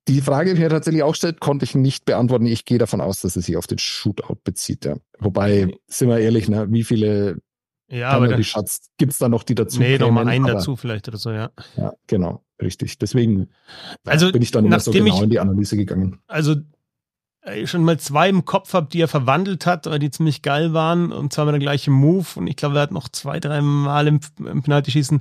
[0.08, 2.46] Die Frage, die er tatsächlich auch stellt, konnte ich nicht beantworten.
[2.46, 4.84] Ich gehe davon aus, dass es sich auf den Shootout bezieht.
[4.84, 4.96] Ja.
[5.18, 7.38] Wobei, sind wir ehrlich, ne, wie viele
[7.90, 10.54] ja, aber die Schatz gibt es da noch, die dazu Nee, noch mal einen aber,
[10.54, 11.50] dazu vielleicht oder so, ja.
[11.76, 12.98] Ja, genau, richtig.
[12.98, 13.48] Deswegen
[14.04, 16.20] also, bin ich dann immer so genau in die Analyse gegangen.
[16.26, 16.56] Also
[17.64, 21.32] schon mal zwei im Kopf habe, die er verwandelt hat, die ziemlich geil waren und
[21.32, 24.20] zwar mit der gleichen Move und ich glaube, er hat noch zwei, drei Mal im,
[24.38, 25.20] im Penalty-Schießen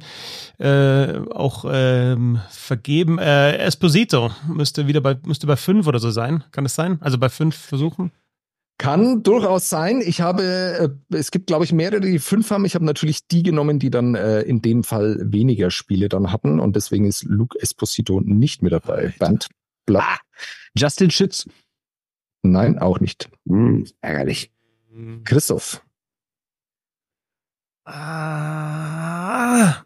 [0.60, 3.18] äh, auch ähm, vergeben.
[3.20, 6.44] Äh, Esposito müsste wieder bei, müsste bei fünf oder so sein.
[6.52, 6.98] Kann das sein?
[7.02, 8.12] Also bei fünf Versuchen?
[8.80, 10.02] Kann durchaus sein.
[10.06, 10.44] Ich habe,
[11.12, 12.64] äh, es gibt, glaube ich, mehrere, die fünf haben.
[12.64, 16.60] Ich habe natürlich die genommen, die dann äh, in dem Fall weniger Spiele dann hatten
[16.60, 19.16] und deswegen ist Luke Esposito nicht mit dabei.
[19.18, 19.48] Band
[19.88, 20.04] Blatt.
[20.04, 20.18] Ah,
[20.76, 21.48] Justin Schütz.
[22.44, 23.30] Nein, auch nicht.
[23.48, 24.52] Hm, ärgerlich.
[25.26, 25.82] Christoph.
[27.86, 29.84] Ah.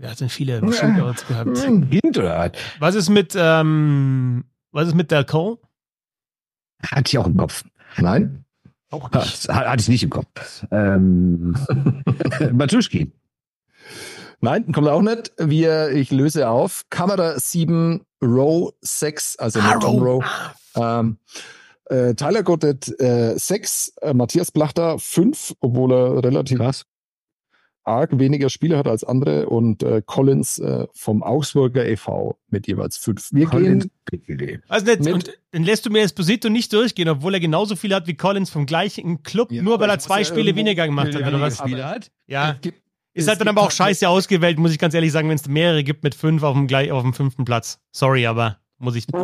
[0.00, 1.58] Ja, sind viele Shootouts gehabt.
[1.58, 2.56] Hinterrad.
[2.78, 5.58] Was ist mit, ähm, was ist mit der Cole?
[6.84, 7.64] Hatte ich auch im Kopf.
[7.96, 8.44] Nein?
[8.90, 10.64] Auch Das hatte ich nicht im Kopf.
[10.70, 11.56] Ähm,
[12.52, 13.12] Matuschki.
[14.40, 15.32] Nein, kommt auch nicht.
[15.38, 16.84] Wir, ich löse auf.
[16.90, 20.00] Kamera 7, Row 6, also Ah, nicht Row.
[20.00, 20.24] Row.
[20.76, 21.18] Ähm,
[21.86, 26.84] äh, Tyler Goddard äh, 6, äh, Matthias Blachter 5, obwohl er relativ Krass.
[27.84, 32.38] arg weniger Spiele hat als andere und äh, Collins äh, vom Augsburger e.V.
[32.48, 33.32] mit jeweils 5.
[33.32, 33.90] Wir gehen
[34.68, 38.06] Also nicht, und dann lässt du mir Esposito nicht durchgehen, obwohl er genauso viel hat
[38.06, 41.40] wie Collins vom gleichen Club, Ja, nur weil er zwei Spiele weniger gemacht hat, oder
[41.40, 41.58] was?
[41.58, 42.10] Spiele hat.
[42.26, 42.56] Ja.
[43.14, 45.48] Ist es halt dann aber auch scheiße ausgewählt, muss ich ganz ehrlich sagen, wenn es
[45.48, 47.80] mehrere gibt mit fünf auf dem, gleich, auf dem fünften Platz.
[47.90, 49.06] Sorry, aber muss ich.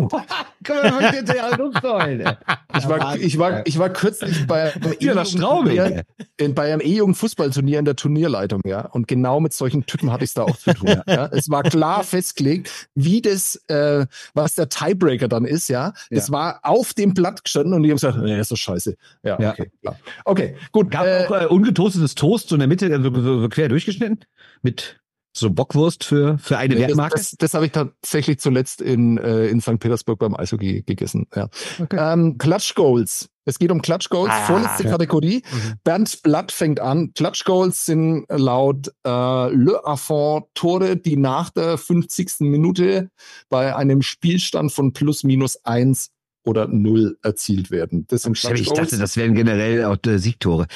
[1.58, 2.38] Luftsäule.
[2.76, 4.68] Ich war, ich war, ich war kürzlich bei
[5.00, 6.02] E-Jugend-Turnier- Straubing.
[6.36, 8.86] in, bei einem E-Jugend-Fußballturnier in der Turnierleitung, ja.
[8.86, 10.88] Und genau mit solchen Typen hatte ich es da auch zu tun.
[11.06, 11.26] ja.
[11.32, 15.92] Es war klar festgelegt, wie das, äh, was der Tiebreaker dann ist, ja.
[16.10, 16.32] Das Ja.
[16.32, 18.96] war auf dem Blatt gestanden und die haben gesagt, nee, ist doch scheiße.
[19.22, 19.50] Ja, Ja.
[19.52, 19.98] okay, klar.
[20.24, 20.90] Okay, gut.
[20.90, 24.20] Gab äh, auch äh, ungetoastetes Toast so in der Mitte, so, so, so quer durchgeschnitten.
[24.62, 25.00] Mit
[25.36, 27.16] so Bockwurst für, für eine Nee, das Wertmarke.
[27.16, 29.78] das, das habe ich tatsächlich zuletzt in, äh, in St.
[29.80, 31.26] Petersburg beim Eishockey gegessen.
[31.34, 31.48] Ja.
[31.80, 31.96] Okay.
[31.98, 33.28] Ähm, Clutch Goals.
[33.46, 34.90] Es geht um Clutch Goals, Ah, vorletzte ja.
[34.90, 35.42] Kategorie.
[35.50, 35.72] Mhm.
[35.84, 37.12] Bernd Blatt fängt an.
[37.14, 42.36] Clutch Goals sind laut äh, Le Affont Tore, die nach der 50.
[42.40, 43.10] Minute
[43.50, 46.10] bei einem Spielstand von plus minus eins
[46.46, 48.06] oder null erzielt werden.
[48.08, 50.66] Das sind Clutch Ich dachte, das wären generell auch äh, Siegtore.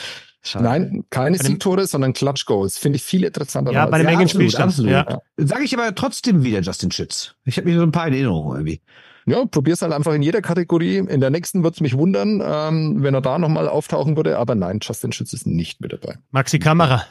[0.48, 0.64] Schade.
[0.64, 2.78] Nein, keine Siegtore, sondern Clutch Goals.
[2.78, 3.72] Finde ich viel interessanter.
[3.72, 4.68] Ja, bei dem Ja, engen absolut, Spielstand.
[4.70, 4.90] absolut.
[4.92, 5.20] Ja.
[5.36, 7.34] Sage ich aber trotzdem wieder Justin Schütz.
[7.44, 8.80] Ich habe mir so ein paar in Erinnerung irgendwie.
[9.26, 10.96] Ja, probier's halt einfach in jeder Kategorie.
[10.96, 14.38] In der nächsten wird's mich wundern, ähm, wenn er da nochmal auftauchen würde.
[14.38, 16.16] Aber nein, Justin Schütz ist nicht mit dabei.
[16.30, 17.04] Maxi Kamera.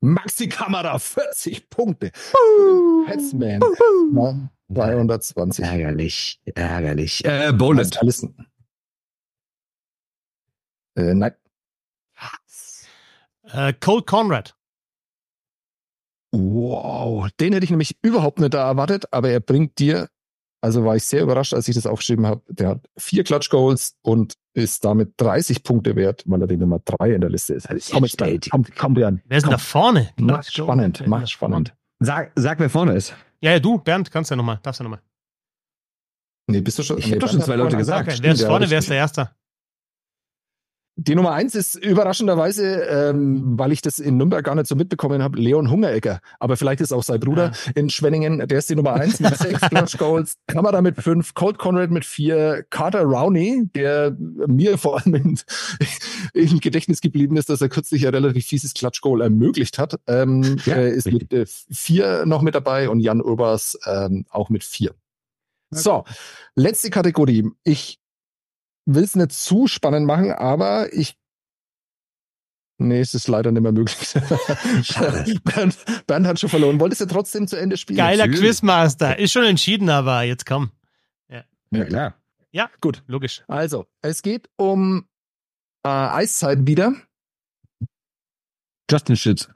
[0.00, 2.10] Maxi Kamera, 40 Punkte.
[3.06, 3.60] Hetzman,
[4.12, 5.64] na, 320.
[5.64, 7.24] Ärgerlich, ärgerlich.
[7.24, 7.96] Äh, Boland.
[10.96, 11.32] Äh, nein.
[13.52, 14.54] Äh, Colt Conrad.
[16.32, 20.08] Wow, den hätte ich nämlich überhaupt nicht da erwartet, aber er bringt dir,
[20.60, 23.96] also war ich sehr überrascht, als ich das aufgeschrieben habe, der hat vier Clutch Goals
[24.02, 27.70] und ist damit 30 Punkte wert, weil er die Nummer drei in der Liste ist.
[27.70, 29.22] Ist Komm jetzt, komm, komm, Björn.
[29.26, 30.10] Wer ist denn da vorne?
[30.18, 31.74] Mach spannend, mach spannend.
[32.00, 33.14] Sag, sag, wer vorne ist.
[33.40, 35.00] Ja, ja, du, Bernd, kannst ja nochmal, darfst ja nochmal.
[36.48, 36.98] Nee, bist du schon?
[36.98, 38.08] Ich nee, hab doch schon zwei Leute gesagt.
[38.08, 39.30] Okay, wer ist vorne, wer ist der Erste?
[40.98, 45.22] Die Nummer eins ist überraschenderweise, ähm, weil ich das in Nürnberg gar nicht so mitbekommen
[45.22, 46.20] habe, Leon Hungerecker.
[46.40, 49.60] Aber vielleicht ist auch sein Bruder in Schwenningen, der ist die Nummer eins mit sechs
[49.60, 55.14] Clutch Goals, Kamera mit fünf, Colt Conrad mit vier, Carter Rowney, der mir vor allem
[55.16, 55.40] in,
[56.32, 60.56] im Gedächtnis geblieben ist, dass er kürzlich ein relativ fieses Clutch Goal ermöglicht hat, ähm,
[60.64, 64.64] Ja, äh, ist mit äh, vier noch mit dabei und Jan Urbers ähm, auch mit
[64.64, 64.94] vier.
[65.70, 66.04] So,
[66.54, 67.50] letzte Kategorie.
[67.64, 67.98] Ich
[68.86, 71.16] will es nicht zu spannend machen, aber ich.
[72.78, 73.96] Nee, es ist leider nicht mehr möglich.
[74.82, 75.40] Schade.
[75.44, 75.76] Bernd,
[76.06, 76.78] Bernd hat schon verloren.
[76.78, 77.96] Wolltest du trotzdem zu Ende spielen?
[77.96, 78.40] Geiler natürlich.
[78.50, 79.18] Quizmaster.
[79.18, 80.70] Ist schon entschieden, aber jetzt komm.
[81.70, 82.14] Ja, klar.
[82.80, 83.02] Gut.
[83.06, 83.42] Logisch.
[83.48, 85.06] Also, es geht um
[85.84, 86.94] äh, Eiszeit wieder,
[88.90, 89.48] Justin Schütz.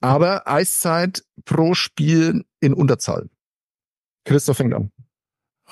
[0.00, 3.28] aber Eiszeit pro Spiel in Unterzahl.
[4.24, 4.90] Christoph fängt an.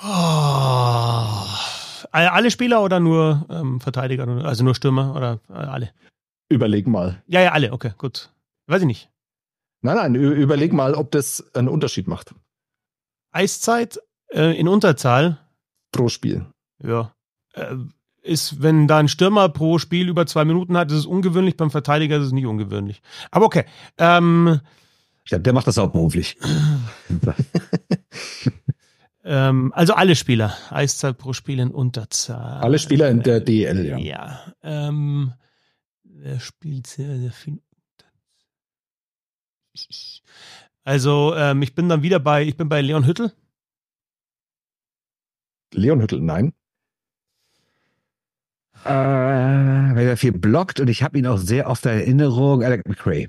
[0.01, 1.76] Oh.
[2.11, 4.27] Alle alle Spieler oder nur ähm, Verteidiger?
[4.45, 5.91] Also nur Stürmer oder äh, alle?
[6.49, 7.21] Überleg mal.
[7.27, 7.73] Ja, ja, alle.
[7.73, 8.31] Okay, gut.
[8.67, 9.09] Weiß ich nicht.
[9.81, 12.33] Nein, nein, überleg mal, ob das einen Unterschied macht.
[13.31, 13.99] Eiszeit
[14.31, 15.37] äh, in Unterzahl.
[15.91, 16.45] Pro Spiel.
[16.83, 17.13] Ja.
[17.53, 17.75] Äh,
[18.21, 21.55] ist, wenn da ein Stürmer pro Spiel über zwei Minuten hat, ist es ungewöhnlich.
[21.55, 23.01] Beim Verteidiger ist es nicht ungewöhnlich.
[23.31, 23.63] Aber okay.
[23.97, 24.59] Ähm,
[25.27, 26.37] glaube, der macht das hauptberuflich.
[29.27, 30.55] ähm, also alle Spieler.
[30.69, 32.61] Eiszeit pro Spiel in Unterzahl.
[32.61, 33.97] Alle Spieler in der DL, ja.
[33.97, 34.53] Ja.
[34.63, 35.33] Ähm,
[36.03, 37.59] wer spielt sehr, sehr viel?
[40.83, 43.33] Also, ähm, ich bin dann wieder bei, ich bin bei Leon Hüttel.
[45.73, 46.53] Leon Hüttel, nein.
[48.85, 52.63] Äh, weil er viel blockt und ich habe ihn auch sehr oft in Erinnerung.
[52.63, 53.27] Alec McRae.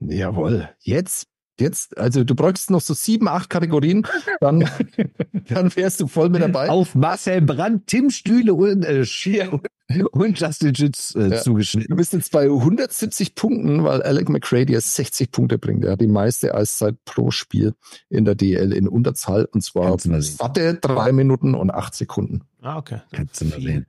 [0.00, 0.70] Jawohl.
[0.80, 1.28] Jetzt,
[1.60, 4.06] jetzt, also du bräuchst noch so sieben, acht Kategorien,
[4.40, 4.68] dann,
[5.48, 6.68] dann wärst du voll mit dabei.
[6.68, 9.60] Auf Marcel Brandt, Tim Stühle und, äh, Schier
[10.12, 11.28] und Justin Schütz äh, Ja.
[11.28, 11.96] Du zugeschnitten.
[11.96, 15.84] bist jetzt bei 170 Punkten, weil Alec McRae dir 60 Punkte bringt.
[15.84, 17.74] Er hat die meiste Eiszeit pro Spiel
[18.08, 22.42] in der DL in Unterzahl und zwar du satte drei Minuten und acht Sekunden.
[22.60, 23.00] Ah, okay.
[23.12, 23.86] Kannst du mal sehen.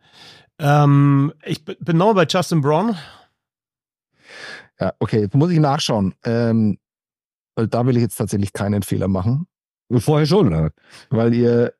[0.59, 2.95] Ähm, ich bin bin nochmal bei Justin Braun.
[4.79, 6.15] Ja, okay, jetzt muss ich nachschauen.
[6.23, 6.77] Ähm,
[7.59, 9.45] weil da will ich jetzt tatsächlich keinen Fehler machen.
[9.91, 10.71] Vorher schon, oder?
[11.09, 11.73] Weil ihr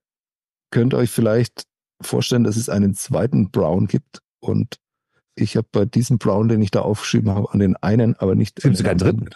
[0.71, 1.63] könnt euch vielleicht
[2.01, 4.77] vorstellen, dass es einen zweiten Brown gibt und
[5.35, 8.57] ich habe bei diesem Brown, den ich da aufgeschrieben habe, an den einen, aber nicht.
[8.57, 9.29] Gibt sogar einen dritten?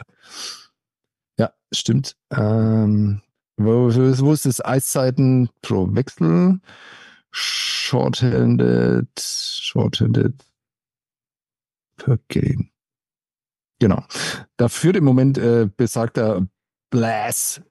[1.40, 2.18] Ja, stimmt.
[2.30, 3.22] Ähm,
[3.56, 6.60] wo, wo ist das Eiszeiten pro Wechsel?
[7.32, 10.34] Shorthanded, shorthanded
[11.96, 12.73] per Game.
[13.84, 14.02] Genau.
[14.56, 16.48] Da führt im Moment äh, besagter
[16.90, 17.62] Blass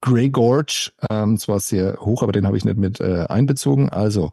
[0.00, 3.88] Grey Gorge, ähm, zwar sehr hoch, aber den habe ich nicht mit äh, einbezogen.
[3.88, 4.30] Also,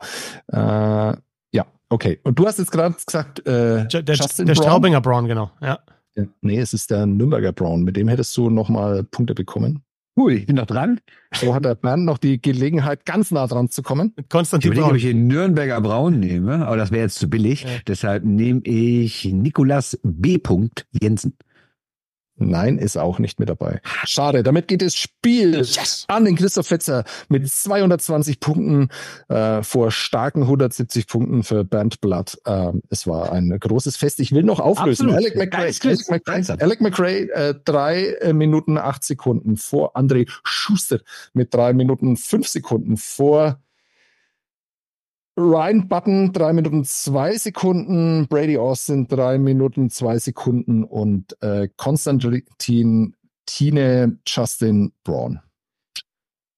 [0.51, 2.19] äh, ja, okay.
[2.21, 5.80] Und du hast jetzt gerade gesagt, äh, der, der, der Straubinger Brown, genau, ja.
[6.41, 7.82] Nee, es ist der Nürnberger Brown.
[7.82, 9.82] Mit dem hättest du nochmal Punkte bekommen.
[10.18, 11.01] Cool, ich bin noch dran.
[11.34, 14.13] So hat der Bernd noch die Gelegenheit, ganz nah dran zu kommen.
[14.16, 17.30] Mit Konstantin ich überlege, ob ich den Nürnberger Braun nehme, aber das wäre jetzt zu
[17.30, 17.63] billig.
[17.63, 17.70] Ja.
[17.86, 20.39] Deshalb nehme ich Nikolas B.
[21.01, 21.34] Jensen.
[22.38, 23.79] Nein, ist auch nicht mit dabei.
[24.03, 24.43] Schade.
[24.43, 26.03] Damit geht das Spiel yes.
[26.09, 28.89] an den Christoph Fetzer mit 220 Punkten
[29.29, 32.38] äh, vor starken 170 Punkten für Bernd Blatt.
[32.45, 34.19] Ähm, es war ein großes Fest.
[34.19, 35.09] Ich will noch auflösen.
[35.11, 40.99] Alec McRae, Alec McRae, Alec McRae äh, drei äh, Minuten acht Sekunden vor André Schuster
[41.33, 43.59] mit drei Minuten fünf Sekunden vor
[45.38, 53.15] Ryan Button drei Minuten zwei Sekunden, Brady Austin drei Minuten zwei Sekunden und äh, Konstantin
[53.45, 55.39] Tine Justin Braun.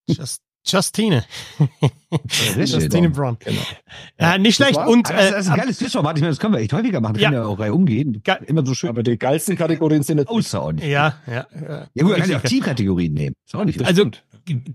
[0.07, 1.25] Just, Justine.
[2.55, 3.37] Justine Braun.
[3.39, 3.61] Genau.
[4.19, 4.77] Ja, nicht schlecht.
[4.77, 6.17] Und, äh, das ist ein geiles Quizformat.
[6.17, 7.15] Ich meine, das können wir echt häufiger machen.
[7.15, 7.29] Das ja.
[7.29, 8.21] können wir auch Reihe umgehen.
[8.23, 8.89] Ge Immer so schön.
[8.89, 10.89] Aber die geilsten Kategorien sind jetzt außerordentlich.
[10.89, 11.47] Ja, ja.
[11.93, 13.35] Ja, gut, man kann ja auch Teamkategorien nehmen.
[13.45, 14.09] Ist auch nicht Also,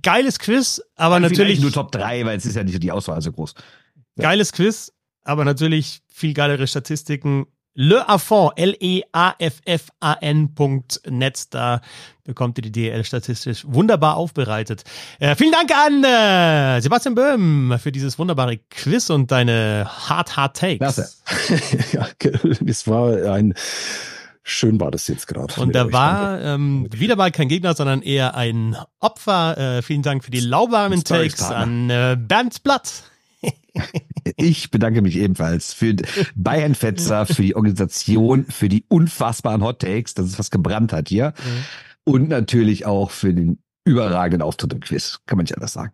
[0.03, 1.61] geiles Quiz, aber natürlich.
[1.61, 3.55] nur Top 3, weil es ist ja nicht die Auswahl so groß.
[4.17, 4.93] Geiles Quiz,
[5.25, 7.47] aber natürlich viel geilere Statistiken.
[7.75, 9.55] Le Affon, L-E-A-F-F-A-N.net,
[11.55, 11.81] da
[12.23, 14.85] bekommt ihr die DL statistisch wunderbar aufbereitet.
[15.19, 20.55] Äh, vielen Dank an äh, Sebastian Böhm für dieses wunderbare Quiz und deine Hard Hard
[20.59, 20.77] Takes.
[20.77, 21.09] Klasse.
[21.93, 22.07] ja,
[22.67, 23.55] es war ein
[24.45, 25.55] Schön war das jetzt gerade.
[25.61, 29.57] Und da war ähm, wieder mal kein Gegner, sondern eher ein Opfer.
[29.57, 33.05] Äh, vielen Dank für die lauwarmen Takes an äh, Bernd Blatt.
[34.37, 35.95] Ich bedanke mich ebenfalls für
[36.35, 41.09] Bayern Fetzer, für die Organisation, für die unfassbaren Hot Takes, dass es was gebrannt hat
[41.09, 41.35] hier.
[41.37, 41.65] Mhm.
[42.05, 45.21] Und natürlich auch für den überragenden Auftritt im Quiz.
[45.27, 45.93] Kann man nicht anders sagen.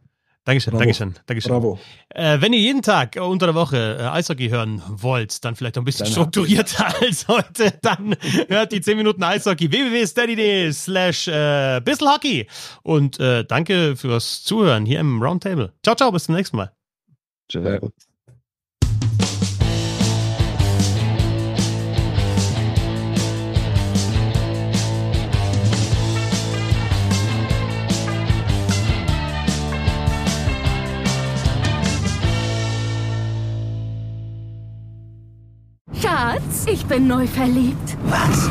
[0.49, 0.81] Dankeschön, Bravo.
[0.81, 1.53] Dankeschön, Dankeschön.
[1.53, 1.79] Bravo.
[2.09, 5.77] Äh, wenn ihr jeden Tag äh, unter der Woche äh, Eishockey hören wollt, dann vielleicht
[5.77, 8.17] noch ein bisschen dann strukturierter als heute, dann
[8.49, 12.47] hört die 10 Minuten Eishockey www.steady.de slash äh, bisselhockey.
[12.83, 15.75] Und äh, danke fürs Zuhören hier im Roundtable.
[15.83, 16.73] Ciao, ciao, bis zum nächsten Mal.
[17.51, 17.93] Ciao.
[35.95, 37.97] Schatz, ich bin neu verliebt.
[38.05, 38.51] Was?